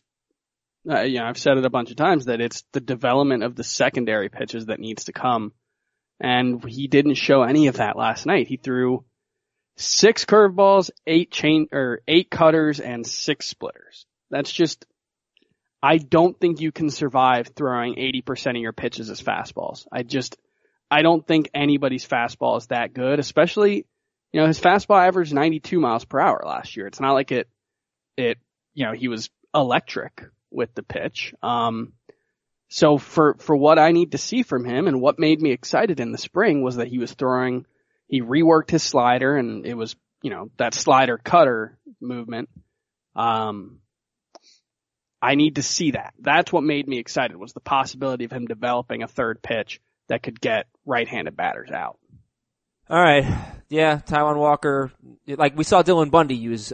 [0.87, 3.55] uh, you know, I've said it a bunch of times that it's the development of
[3.55, 5.53] the secondary pitches that needs to come.
[6.19, 8.47] And he didn't show any of that last night.
[8.47, 9.05] He threw
[9.77, 14.05] six curveballs, eight chain, or eight cutters, and six splitters.
[14.31, 14.85] That's just,
[15.81, 19.85] I don't think you can survive throwing 80% of your pitches as fastballs.
[19.91, 20.37] I just,
[20.89, 23.85] I don't think anybody's fastball is that good, especially,
[24.33, 26.87] you know, his fastball averaged 92 miles per hour last year.
[26.87, 27.47] It's not like it,
[28.17, 28.39] it,
[28.73, 31.33] you know, he was electric with the pitch.
[31.43, 31.93] Um,
[32.69, 35.99] so for, for what I need to see from him and what made me excited
[35.99, 37.65] in the spring was that he was throwing,
[38.07, 42.49] he reworked his slider and it was, you know, that slider cutter movement.
[43.15, 43.79] Um,
[45.21, 46.13] I need to see that.
[46.19, 50.21] That's what made me excited was the possibility of him developing a third pitch that
[50.21, 51.97] could get right-handed batters out.
[52.89, 53.25] All right.
[53.69, 54.91] Yeah, Taijuan Walker,
[55.27, 56.71] like we saw Dylan Bundy use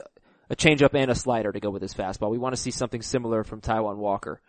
[0.49, 2.29] a changeup and a slider to go with his fastball.
[2.29, 4.41] We want to see something similar from Taijuan Walker.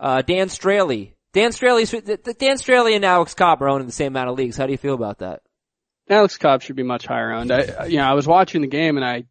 [0.00, 1.12] Uh, Dan Straily.
[1.32, 4.56] Dan Straily's, Dan Straily and Alex Cobb are owned in the same amount of leagues.
[4.56, 5.42] How do you feel about that?
[6.08, 7.52] Alex Cobb should be much higher owned.
[7.52, 9.24] I, you know, I was watching the game and I,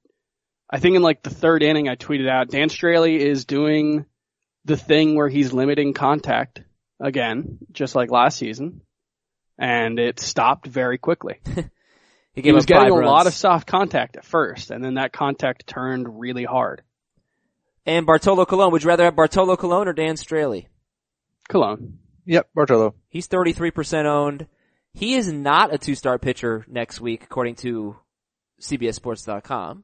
[0.69, 4.05] I think in like the third inning I tweeted out, Dan Straily is doing
[4.63, 6.61] the thing where he's limiting contact
[7.01, 8.81] again, just like last season.
[9.57, 11.39] And it stopped very quickly.
[12.33, 15.11] He, He was getting five a lot of soft contact at first, and then that
[15.11, 16.83] contact turned really hard.
[17.85, 18.71] And Bartolo Colon.
[18.71, 20.67] Would you rather have Bartolo Colon or Dan Straily?
[21.47, 21.99] Colon.
[22.25, 22.95] Yep, Bartolo.
[23.09, 24.47] He's 33% owned.
[24.93, 27.95] He is not a two-star pitcher next week, according to
[28.61, 29.83] CBSSports.com.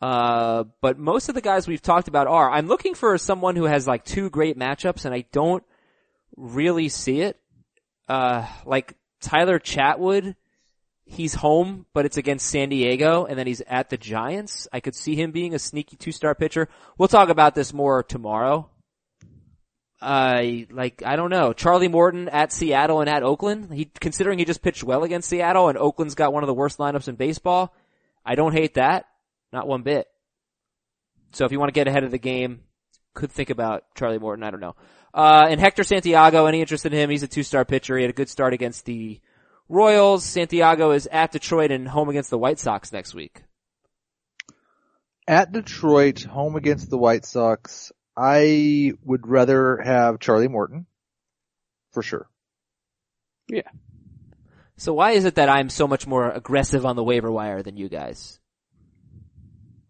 [0.00, 2.50] Uh, but most of the guys we've talked about are.
[2.50, 5.62] I'm looking for someone who has like two great matchups, and I don't
[6.36, 7.38] really see it.
[8.08, 10.34] Uh, like Tyler Chatwood
[11.04, 14.68] he's home, but it's against San Diego, and then he's at the Giants.
[14.72, 16.68] I could see him being a sneaky two-star pitcher.
[16.98, 18.68] We'll talk about this more tomorrow.
[20.00, 23.72] I like I don't know Charlie Morton at Seattle and at Oakland.
[23.72, 26.78] He considering he just pitched well against Seattle and Oakland's got one of the worst
[26.78, 27.72] lineups in baseball.
[28.26, 29.06] I don't hate that,
[29.52, 30.08] not one bit.
[31.32, 32.62] So if you want to get ahead of the game,
[33.14, 34.44] could think about Charlie Morton.
[34.44, 34.74] I don't know.
[35.14, 37.10] Uh, and Hector Santiago, any interest in him?
[37.10, 37.96] He's a two-star pitcher.
[37.96, 39.20] He had a good start against the
[39.72, 40.22] Royals.
[40.22, 43.42] Santiago is at Detroit and home against the White Sox next week.
[45.26, 50.86] At Detroit, home against the White Sox, I would rather have Charlie Morton.
[51.92, 52.28] For sure.
[53.48, 53.70] Yeah.
[54.76, 57.76] So why is it that I'm so much more aggressive on the waiver wire than
[57.76, 58.40] you guys?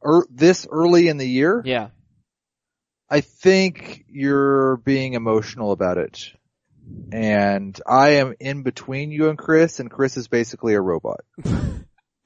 [0.04, 1.88] Er, this early in the year, Yeah.
[3.08, 6.32] I think you're being emotional about it.
[7.12, 11.20] And I am in between you and Chris, and Chris is basically a robot.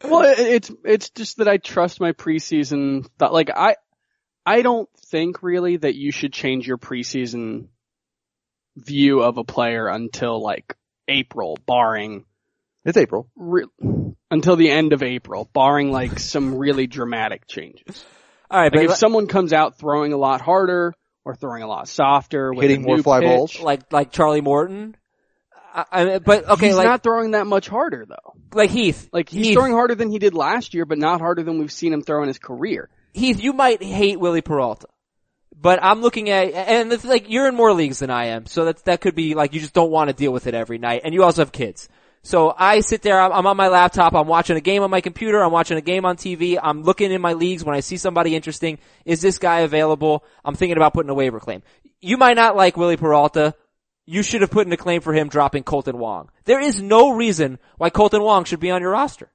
[0.05, 3.09] Well, it- it's it's just that I trust my preseason.
[3.19, 3.77] Thought, like I,
[4.45, 7.69] I don't think really that you should change your preseason
[8.77, 10.77] view of a player until like
[11.09, 12.27] April, barring
[12.85, 13.31] It's April.
[13.37, 13.65] re-
[14.31, 18.05] until the end of April, barring like some really dramatic changes.
[18.51, 20.93] All right, Like but if someone comes out throwing a lot harder
[21.27, 23.61] or throwing a lot softer, with Hitting more fly pitch, balls.
[23.61, 24.97] like like Charlie Morton.
[25.75, 28.35] I, I but okay, he's like not throwing that much harder though.
[28.55, 29.09] like Heath.
[29.13, 31.73] Like he's Heath, throwing harder than he did last year, but not harder than we've
[31.73, 32.89] seen him throw in his career.
[33.13, 34.87] Heath, you might hate Wily Peralta,
[35.61, 38.67] but I'm looking at and it's like you're in more leagues than I am, so
[38.67, 41.01] that that could be like you just don't want to deal with it every night,
[41.05, 41.89] and you also have kids.
[42.27, 45.45] So I sit there, I'm, on my laptop, I'm watching a game on my computer,
[45.45, 48.35] I'm watching a game on TV, I'm looking in my leagues when I see somebody
[48.35, 48.81] interesting.
[49.05, 50.25] Is this guy available?
[50.45, 51.63] I'm thinking about putting a waiver claim.
[52.01, 53.55] You might not like Wily Peralta.
[54.07, 56.29] You should have put in a claim for him dropping Kolten Wong.
[56.47, 59.31] There is no reason why Kolten Wong should be on your roster.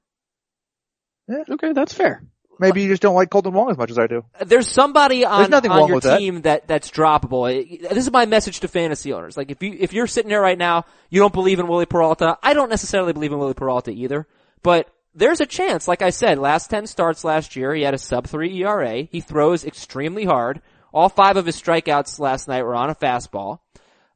[1.48, 2.22] Okay, that's fair.
[2.62, 4.24] Maybe you just don't like Kolten Wong as much as I do.
[4.44, 6.18] There's somebody on, nothing on wrong your with that.
[6.18, 6.66] team that.
[6.66, 7.80] that's droppable.
[7.80, 9.36] This is my message to fantasy owners.
[9.36, 12.38] Like if you if you're sitting there right now, you don't believe in Wily Peralta.
[12.42, 14.26] I don't necessarily believe in Wily Peralta either,
[14.62, 15.86] but there's a chance.
[15.86, 19.02] Like I said, last ten starts last year, he had a sub three ERA.
[19.02, 20.62] He throws extremely hard.
[20.94, 23.58] All five of his strikeouts last night were on a fastball.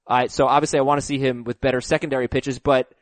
[0.08, 2.92] Alright, so obviously I want to see him with better secondary pitches, but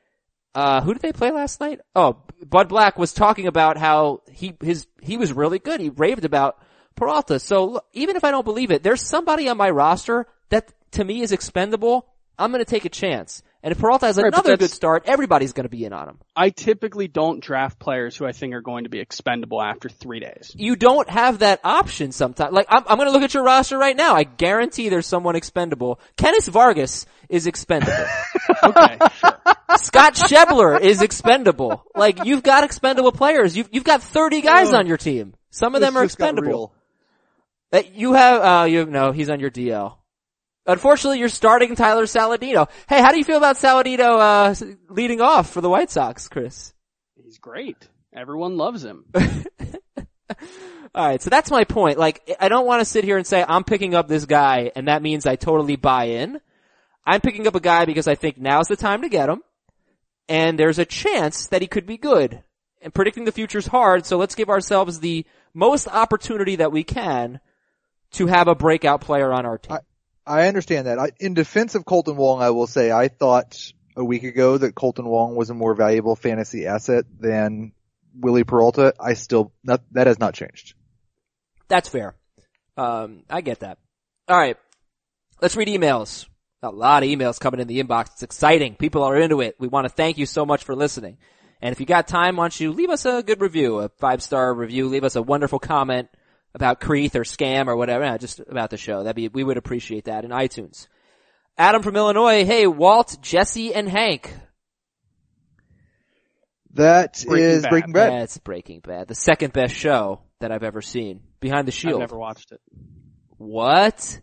[0.55, 1.81] uh, who did they play last night?
[1.97, 5.81] Oh, Bud Black was talking about how he, his, he was really good.
[5.81, 6.59] He raved about
[6.95, 7.39] Peralta.
[7.41, 11.23] So even if I don't believe it, there's somebody on my roster that to me
[11.23, 12.07] is expendable.
[12.39, 13.43] I'm gonna take a chance.
[13.65, 16.19] And if Peralta has Right, another good start, everybody's gonna be in on him.
[16.37, 20.21] I typically don't draft players who I think are going to be expendable after three
[20.21, 20.53] days.
[20.55, 22.53] You don't have that option sometimes.
[22.53, 24.15] Like, I'm, I'm gonna look at your roster right now.
[24.15, 25.99] I guarantee there's someone expendable.
[26.19, 28.07] Kennys Vargas is expendable.
[28.63, 29.39] Okay, sure.
[29.77, 31.85] Scott Schebler is expendable.
[31.95, 33.57] Like you've got expendable players.
[33.57, 35.35] You've you've got 30 guys on your team.
[35.51, 36.73] Some of them are expendable.
[37.93, 39.97] you have uh you no, he's on your DL.
[40.67, 42.69] Unfortunately, you're starting Tyler Saladino.
[42.89, 44.55] Hey, how do you feel about Saladino uh
[44.89, 46.73] leading off for the White Sox, Chris?
[47.23, 47.89] He's great.
[48.15, 49.05] Everyone loves him.
[50.95, 51.99] All right, so that's my point.
[51.99, 54.87] Like, I don't want to sit here and say I'm picking up this guy, and
[54.87, 56.41] that means I totally buy in.
[57.05, 59.43] I'm picking up a guy because I think now's the time to get him,
[60.29, 62.43] and there's a chance that he could be good.
[62.81, 66.85] And predicting the future is hard, so let's give ourselves the most opportunity that we
[66.85, 67.41] can
[68.13, 69.79] to have a breakout player on our team.
[70.27, 70.99] I understand that.
[70.99, 74.75] I, in defense of Kolten Wong, I will say I thought a week ago that
[74.75, 77.73] Kolten Wong was a more valuable fantasy asset than
[78.19, 78.95] Wily Peralta.
[78.99, 80.75] I still, not, that has not changed.
[81.69, 82.15] That's fair.
[82.77, 83.79] Um, I get that.
[84.29, 84.57] All right,
[85.41, 86.27] let's read emails.
[86.63, 88.13] A lot of emails coming in the inbox.
[88.15, 88.75] It's exciting.
[88.77, 89.57] People are into it.
[89.59, 91.19] We want to thank you so much for listening.
[91.61, 94.23] And if you got time, why don't you leave us a good review, a five
[94.23, 96.09] star review, leave us a wonderful comment
[96.55, 99.03] about Creeth or Scam or whatever, yeah, just about the show.
[99.03, 100.89] That'd be, we would appreciate that in iTunes.
[101.59, 104.33] Adam from Illinois, hey, Walt, Jesse, and Hank.
[106.75, 107.71] That is Breaking Bad.
[107.71, 108.13] Breaking Bad.
[108.13, 109.09] That's Breaking Bad.
[109.09, 111.21] The second best show that I've ever seen.
[111.41, 111.95] Behind the Shield.
[111.95, 112.61] I've never watched it.
[113.37, 114.21] What?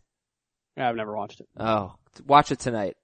[0.75, 1.47] Yeah, I've never watched it.
[1.57, 1.93] Oh,
[2.25, 2.97] watch it tonight.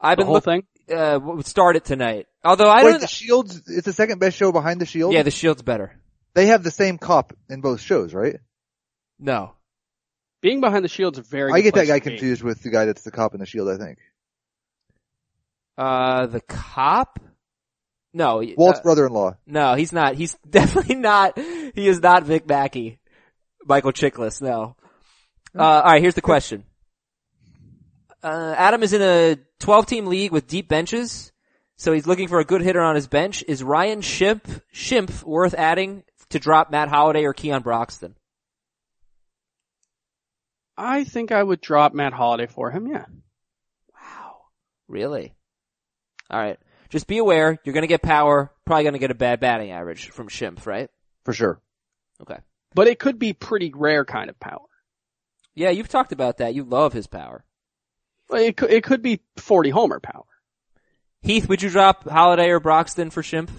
[0.00, 0.96] I've The been whole looking, thing?
[0.98, 2.26] uh, start it tonight.
[2.42, 5.12] Although I Wait, don't, the Shield's, it's the second best show behind the Shield?
[5.12, 5.99] yeah, the Shield's better.
[6.34, 8.36] They have the same cop in both shows, right?
[9.18, 9.52] No.
[10.42, 11.52] Being behind the shield's a very.
[11.52, 13.76] I get that guy confused with the guy that's the cop in the Shield, I
[13.76, 13.98] think.
[15.76, 17.18] Uh, the cop?
[18.12, 18.38] No.
[18.38, 19.36] y- Walt's uh, brother-in-law.
[19.46, 20.14] no, he's not.
[20.14, 22.98] He's definitely not, he is not Vic Mackey.
[23.66, 24.76] Michael Chiklis, no.
[25.56, 26.64] Uh, alright, here's the question.
[28.22, 31.32] Uh, Adam is in a 12 team league with deep benches.
[31.76, 33.42] So he's looking for a good hitter on his bench.
[33.48, 38.14] Is Ryan Schimpf worth adding to drop Matt Holliday or Keon Broxton?
[40.76, 43.04] I think I would drop Matt Holliday for him, yeah.
[43.94, 44.36] Wow.
[44.88, 45.34] Really?
[46.32, 46.58] Alright.
[46.88, 50.28] Just be aware, you're gonna get power, probably gonna get a bad batting average from
[50.28, 50.88] Schimpf, right?
[51.24, 51.60] For sure.
[52.22, 52.38] Okay.
[52.74, 54.66] But it could be pretty rare kind of power.
[55.54, 56.54] Yeah, you've talked about that.
[56.54, 57.44] You love his power.
[58.28, 60.24] Well, It could, it could be 40 homer power.
[61.22, 63.50] Heath, would you drop Holliday or Broxton for Schimpf?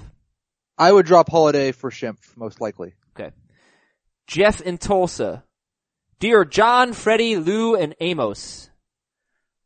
[0.81, 2.93] I would drop Holliday for Schimpf, most likely.
[3.15, 3.31] Okay.
[4.27, 5.43] Jeff in Tulsa.
[6.19, 8.69] Dear John, Freddie, Lou, and Amos.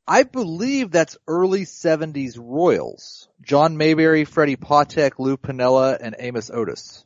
[0.08, 3.28] I believe that's early 70s Royals.
[3.42, 7.06] John Mayberry, Freddie Patek, Lou Piniella, and Amos Otis.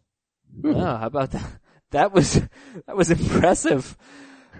[0.63, 1.49] Oh, how about that?
[1.91, 2.33] That was,
[2.85, 3.97] that was impressive.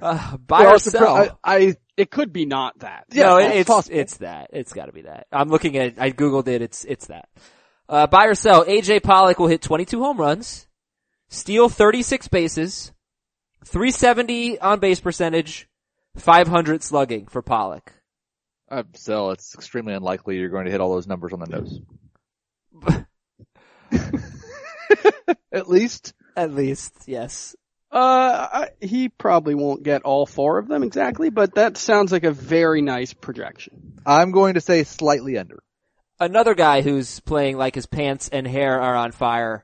[0.02, 1.16] Uh, buy Well, or it's a sell.
[1.28, 3.06] pro- I, I It could be not that.
[3.12, 3.98] Yeah, no, it's it- it's, possible.
[4.00, 4.50] it's that.
[4.54, 5.28] It's gotta be that.
[5.32, 7.30] I'm looking at, I googled it, it's, it's that.
[7.90, 10.68] Uh, buy or sell, AJ Pollock will hit 22 home runs,
[11.28, 12.92] steal 36 bases,
[13.66, 15.68] 370 on base percentage,
[16.16, 17.92] 500 slugging for Pollock.
[18.70, 19.32] I sell.
[19.32, 21.82] It's extremely unlikely you're going to hit all those numbers on the nose.
[25.52, 26.14] At least.
[26.36, 27.56] At least, yes.
[27.92, 32.32] Uh, he probably won't get all four of them exactly, but that sounds like a
[32.32, 34.00] very nice projection.
[34.06, 35.64] I'm going to say slightly under.
[36.20, 39.64] Another guy who's playing like his pants and hair are on fire.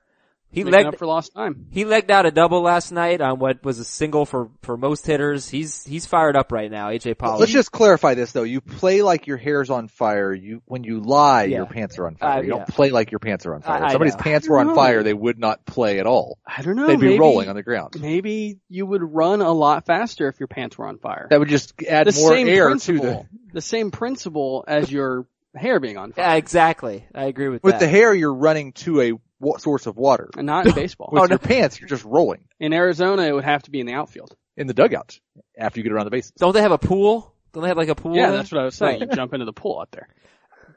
[0.51, 1.65] He Making legged, up for lost time.
[1.71, 5.05] he legged out a double last night on what was a single for, for most
[5.05, 5.49] hitters.
[5.49, 7.41] He's, he's fired up right now, AJ Pollock.
[7.41, 8.43] Let's just clarify this though.
[8.43, 10.33] You play like your hair's on fire.
[10.33, 11.57] You, when you lie, Yeah.
[11.57, 12.37] your pants are on fire.
[12.37, 12.55] Uh, you yeah.
[12.59, 13.81] don't play like your pants are on fire.
[13.81, 14.75] I- I if somebody's pants were on know.
[14.75, 16.37] fire, they would not play at all.
[16.47, 16.87] I don't know.
[16.87, 17.97] They'd be maybe, rolling on the ground.
[17.99, 21.27] Maybe you would run a lot faster if your pants were on fire.
[21.29, 25.27] That would just add the more same air to the, the same principle as your
[25.55, 26.25] hair being on fire.
[26.25, 27.05] Yeah, exactly.
[27.13, 27.65] I agree with, that.
[27.65, 27.79] with that.
[27.81, 30.29] the hair, you're running to a wa- source of water.
[30.37, 31.09] And not in baseball.
[31.11, 31.29] With Oh, no.
[31.31, 34.35] your pants, you're just rolling In Arizona, it would have to be in the outfield.
[34.57, 35.19] in the dugout
[35.57, 36.31] after you get around the bases.
[36.37, 37.33] Don't they have a pool?
[37.53, 38.15] Don't they have like a pool?
[38.15, 38.37] Yeah, there?
[38.37, 39.01] that's what I was saying.
[39.01, 40.07] You jump into the pool out there.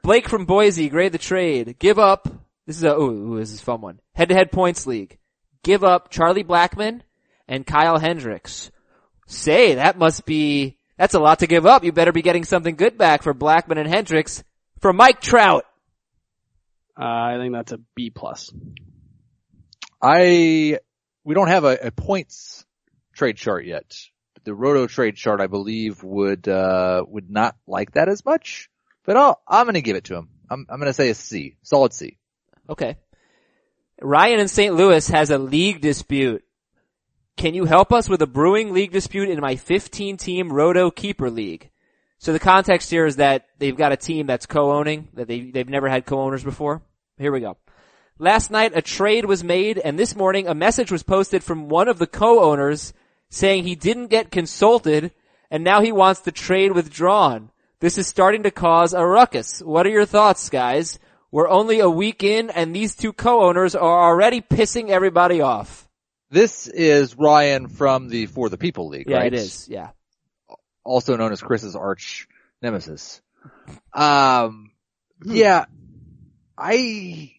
[0.03, 1.77] Blake from Boise, grade the trade.
[1.79, 2.29] Give up.
[2.67, 4.01] This is a, ooh, ooh, this is a fun one.
[4.15, 5.19] Head to head points league.
[5.65, 7.01] Give up Charlie Blackmon
[7.49, 8.71] and Kyle Hendricks.
[9.27, 11.83] Say, that must be, that's a lot to give up.
[11.85, 14.45] You better be getting something good back for Blackmon and Hendricks
[14.81, 15.65] for Mike Trout.
[16.99, 18.53] Uh, I think that's a B plus.
[20.03, 20.79] I,
[21.25, 22.65] we don't have a, a points
[23.15, 23.97] trade chart yet.
[24.45, 28.71] The Roto trade chart, I believe, would, uh, would not like that as much,
[29.05, 30.29] but I'll, I'm gonna give it to him.
[30.51, 31.57] I'm, I'm gonna say a C.
[31.63, 32.19] Solid C.
[32.69, 32.97] Okay.
[34.01, 34.75] Ryan in St.
[34.75, 36.45] Louis has a league dispute.
[37.37, 41.31] Can you help us with a brewing league dispute in my 15 team Roto Keeper
[41.31, 41.71] League?
[42.19, 45.69] So the context here is that they've got a team that's co-owning, that they, they've
[45.69, 46.83] never had co-owners before.
[47.17, 47.57] Here we go.
[48.19, 51.87] Last night a trade was made and this morning a message was posted from one
[51.87, 52.93] of the co-owners
[53.31, 55.13] saying he didn't get consulted
[55.51, 57.51] and now he wants the trade withdrawn.
[57.79, 59.61] This is starting to cause a ruckus.
[59.61, 60.99] What are your thoughts, guys?
[61.31, 65.89] We're only a week in and these two co-owners are already pissing everybody off.
[66.31, 69.33] This is Ryan from the For the People League, Yeah, right?
[69.33, 69.69] it is.
[69.69, 69.91] Yeah.
[70.89, 72.27] Also known as Chris's arch
[72.63, 73.21] nemesis.
[73.93, 74.71] Um,
[75.25, 75.67] yeah,
[76.57, 77.33] I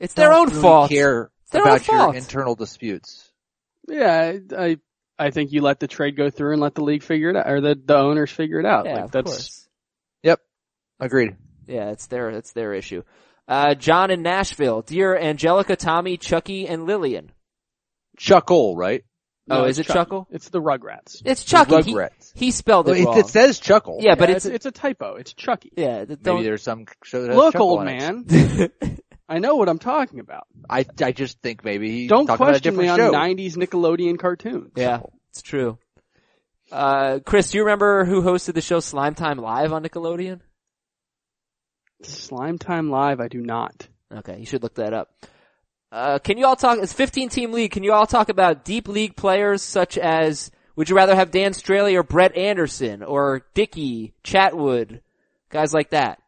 [0.00, 0.90] It's their own really fault.
[0.90, 2.16] care their own about your fault.
[2.16, 3.30] internal disputes.
[3.86, 4.76] Yeah, I, I,
[5.18, 7.48] I think you let the trade go through and let the league figure it out,
[7.48, 8.86] or the, the owners figure it out.
[8.86, 9.68] Yeah, like of that's, course.
[10.22, 10.40] Yep,
[10.98, 11.36] agreed.
[11.66, 13.02] Yeah, it's their, it's their issue.
[13.46, 14.80] Uh, John in Nashville.
[14.80, 17.30] Dear Angelica, Tommy, Chucky, and Lillian.
[18.16, 19.04] Chuckle, right?
[19.50, 20.26] Oh, is it Chuckle?
[20.30, 21.20] It's the Rugrats.
[21.24, 21.82] It's Chucky.
[21.82, 22.32] He, Rugrats.
[22.34, 23.18] he spelled Well, it it, wrong.
[23.18, 23.98] it says Chuckle.
[24.00, 25.16] yeah, but Yeah, it's, it's a typo.
[25.16, 25.70] It's Chucky.
[25.76, 28.24] yeah, th- Maybe don't, there's some show that has Look, Chuckle old on man,
[29.28, 30.46] I know what I'm talking about.
[30.68, 33.12] I, I just think maybe he's Don't talking about a question me on show.
[33.12, 34.72] 90s Nickelodeon cartoons.
[34.76, 35.78] yeah, it's true.
[36.72, 40.40] Uh, Chris, do you remember who hosted the show Slime Time Live on Nickelodeon?
[42.02, 43.86] Slime Time Live, I do not.
[44.12, 45.10] Okay, you should look that up.
[45.94, 48.88] Uh, can you all talk, it's 15 team league, can you all talk about deep
[48.88, 54.12] league players such as, would you rather have Dan Straily or Brett Anderson or Dickey,
[54.24, 55.02] Chatwood,
[55.50, 56.20] guys like that?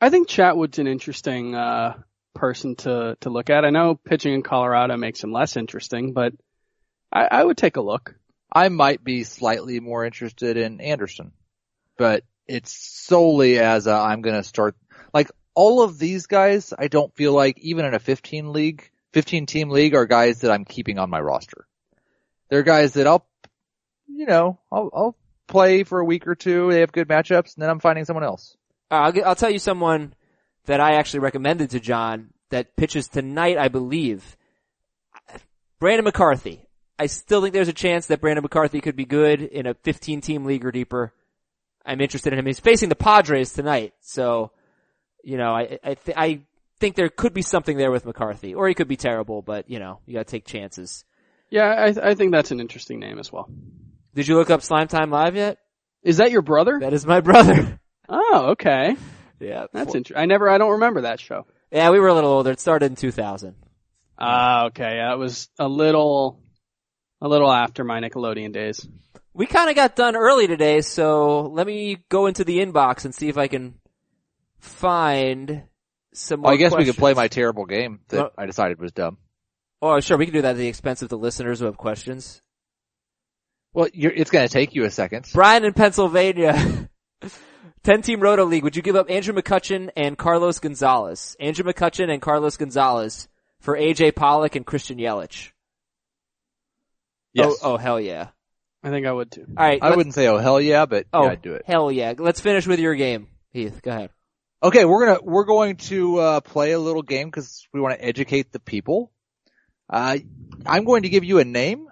[0.00, 1.98] I think Chatwood's an interesting, uh,
[2.34, 3.66] person to, to look at.
[3.66, 6.32] I know pitching in Colorado makes him less interesting, but
[7.12, 8.14] I, I would take a look.
[8.50, 11.32] I might be slightly more interested in Anderson,
[11.98, 14.76] but it's solely as i I'm going to start
[15.12, 15.30] like
[15.60, 16.72] all of these guys.
[16.78, 20.50] I don't feel like even in a 15 league, 15 team league are guys that
[20.50, 21.66] I'm keeping on my roster.
[22.48, 23.26] They're guys that I'll,
[24.08, 26.72] you know, I'll, I'll play for a week or two.
[26.72, 28.56] They have good matchups and then I'm finding someone else.
[28.90, 30.14] Uh, I'll, get, I'll tell you someone
[30.64, 34.38] that I actually recommended to John that pitches tonight, I believe.
[35.78, 36.64] Brandon McCarthy.
[36.98, 40.22] I still think there's a chance that Brandon McCarthy could be good in a 15
[40.22, 41.12] team league or deeper.
[41.84, 42.46] I'm interested in him.
[42.46, 44.52] He's facing the Padres tonight, so
[45.24, 46.40] you know I I, th- I
[46.78, 49.78] think there could be something there with McCarthy, or he could be terrible, but you
[49.78, 51.04] know you got to take chances.
[51.50, 53.48] Yeah, I, th- I think that's an interesting name as well.
[54.14, 55.58] Did you look up Slime Time Live yet?
[56.02, 56.78] Is that your brother?
[56.80, 57.78] That is my brother.
[58.12, 58.96] Oh, okay.
[59.38, 60.20] yeah, That's interesting.
[60.20, 61.46] I never, I don't remember that show.
[61.70, 61.90] yeah.
[61.90, 62.50] We were a little older.
[62.50, 63.54] It started in 2000.
[64.18, 64.96] Ah, okay.
[64.96, 66.40] Yeah, it was a little,
[67.20, 68.84] a little after my Nickelodeon days.
[69.32, 73.14] We kind of got done early today, so let me go into the inbox and
[73.14, 73.74] see if I can
[74.60, 75.64] find
[76.14, 76.42] some.
[76.42, 78.92] Well, More I guess we could play my terrible game that Well- I decided was
[78.92, 79.18] dumb.
[79.82, 82.42] Oh, sure, we can do that at the expense of the listeners who have questions.
[83.72, 85.26] Well, you're, it's going to take you a second.
[85.32, 86.88] Brian in Pennsylvania.
[87.84, 88.62] 10 team Roto League.
[88.64, 91.34] Would you give up Andrew McCutchen and Carlos Gonzalez?
[91.40, 93.28] Andrew McCutchen and Carlos Gonzalez
[93.60, 95.50] for AJ Pollock and Christian Yelich.
[97.32, 97.58] Yes.
[97.62, 98.28] Oh, oh hell yeah.
[98.82, 99.46] I think I would too.
[99.56, 99.78] All right.
[99.82, 101.62] I wouldn't say oh hell yeah, but Oh, yeah, I'd do it.
[101.66, 102.12] hell yeah.
[102.18, 103.28] Let's finish with your game.
[103.52, 104.10] Heath, go ahead.
[104.62, 108.04] Okay, we're gonna we're going to uh, play a little game because we want to
[108.04, 109.10] educate the people.
[109.88, 110.18] Uh,
[110.66, 111.88] I'm going to give you a name,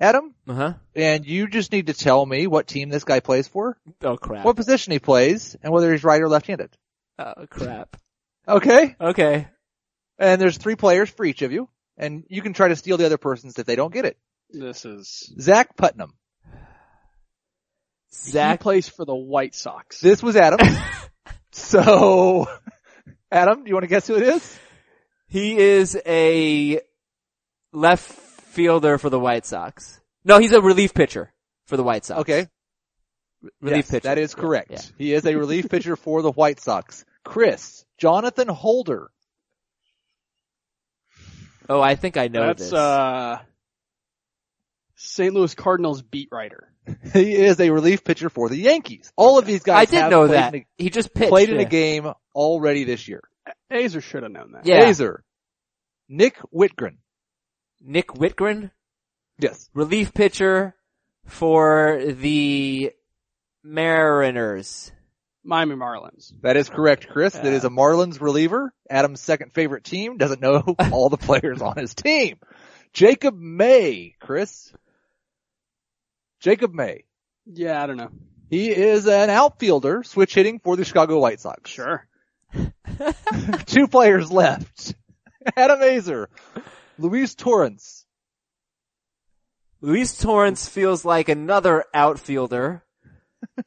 [0.00, 0.74] Adam, Uh huh.
[0.96, 4.44] and you just need to tell me what team this guy plays for, Oh crap.
[4.44, 6.70] what position he plays, and whether he's right or left-handed.
[7.18, 7.96] Oh crap.
[8.48, 9.46] Okay, Okay.
[10.18, 13.06] and there's three players for each of you, and you can try to steal the
[13.06, 14.16] other person's if they don't get it.
[14.50, 16.14] This is Zach Putnam.
[18.24, 18.58] He Zach.
[18.60, 20.00] plays for the White Sox.
[20.00, 20.58] This was Adam.
[21.52, 22.46] so,
[23.32, 24.58] Adam, do you want to guess who it is?
[25.28, 26.80] He is a
[27.72, 30.00] left fielder for the White Sox.
[30.24, 31.32] No, he's a relief pitcher
[31.66, 32.20] for the White Sox.
[32.22, 32.48] Okay,
[33.60, 34.08] Relief yes, pitcher.
[34.08, 34.70] that is correct.
[34.70, 34.80] yeah.
[34.98, 37.04] He is a relief pitcher for the White Sox.
[37.24, 39.10] Chris, Jonathan Holder.
[41.68, 42.72] Oh, I think I know That's this.
[42.72, 43.38] uh,
[44.96, 45.32] St.
[45.32, 46.69] Louis Cardinals beat writer.
[47.12, 49.12] He is a relief pitcher for the Yankees.
[49.16, 50.54] All of these guys I did have know that.
[50.54, 51.30] In he just pitched.
[51.30, 51.62] played in yeah.
[51.62, 53.22] a game already this year.
[53.70, 54.66] Aizer should have known that.
[54.66, 54.84] Yeah.
[54.84, 55.18] Aizer.
[56.08, 56.96] Nick Wittgren.
[57.80, 58.70] Nick Wittgren,
[59.38, 59.70] Yes.
[59.74, 60.74] relief pitcher
[61.26, 62.92] for the
[63.62, 64.92] Mariners.
[65.42, 66.32] Miami Marlins.
[66.42, 67.32] That is correct, Chris.
[67.32, 67.52] That Yeah.
[67.52, 68.74] is a Marlins reliever.
[68.90, 70.18] Adam's second favorite team.
[70.18, 70.62] Doesn't know
[70.92, 72.38] all the players on his team.
[72.92, 74.72] Jacob May, Chris.
[76.40, 77.04] Jacob May.
[77.46, 78.10] Yeah, I don't know.
[78.48, 81.70] He is an outfielder, switch hitting for the Chicago White Sox.
[81.70, 82.06] Sure.
[83.66, 84.94] Two players left.
[85.56, 86.26] Adam Aizer.
[86.98, 88.04] Luis Torrens.
[89.80, 92.82] Luis Torrens feels like another outfielder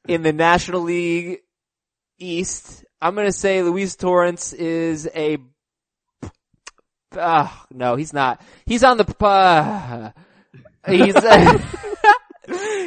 [0.07, 1.39] in the National League
[2.19, 2.84] East.
[3.01, 5.38] I'm gonna say Luis Torrens is a.
[7.11, 8.41] Uh, no, he's not.
[8.65, 9.26] He's on the.
[9.26, 10.11] Uh,
[10.88, 11.15] he's.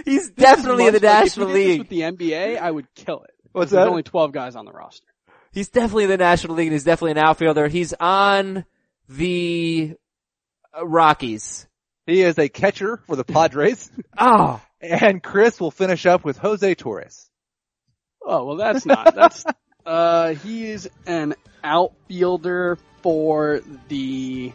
[0.06, 2.08] he's definitely in the Much like, National if you did this League.
[2.10, 3.34] With the NBA, I would kill it.
[3.52, 3.90] What's There's that?
[3.90, 5.06] only 12 guys on the roster.
[5.52, 7.68] He's definitely in the National League and he's definitely an outfielder.
[7.68, 8.64] He's on
[9.08, 9.94] the
[10.76, 11.66] uh, Rockies.
[12.06, 13.90] He is a catcher for the Padres.
[14.18, 17.30] Oh, and Chris will finish up with Jose Torres.
[18.24, 19.14] Oh, well that's not.
[19.14, 19.44] That's,
[19.86, 21.34] uh, he is an
[21.64, 24.52] outfielder for the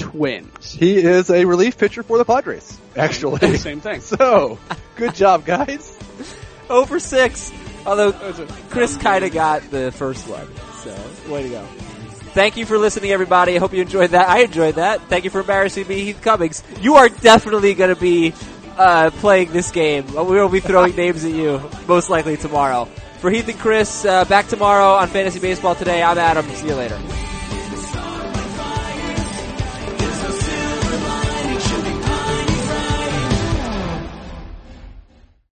[0.00, 0.72] Twins.
[0.72, 3.56] He is a relief pitcher for the Padres, actually.
[3.58, 4.00] Same thing.
[4.00, 4.58] so,
[4.96, 5.96] good job guys.
[6.68, 7.52] over six.
[7.86, 8.12] Although
[8.68, 10.46] Chris kind of got the first one,
[10.82, 11.66] so way to go.
[12.32, 13.56] Thank you for listening, everybody.
[13.56, 14.28] I hope you enjoyed that.
[14.28, 15.02] I enjoyed that.
[15.08, 16.62] Thank you for embarrassing me, Heath Cummings.
[16.80, 18.34] You are definitely going to be
[18.76, 20.06] uh, playing this game.
[20.14, 22.84] We will be throwing names at you, most likely tomorrow.
[23.18, 26.02] For Heath and Chris, uh, back tomorrow on Fantasy Baseball today.
[26.02, 26.48] I'm Adam.
[26.50, 26.98] See you later.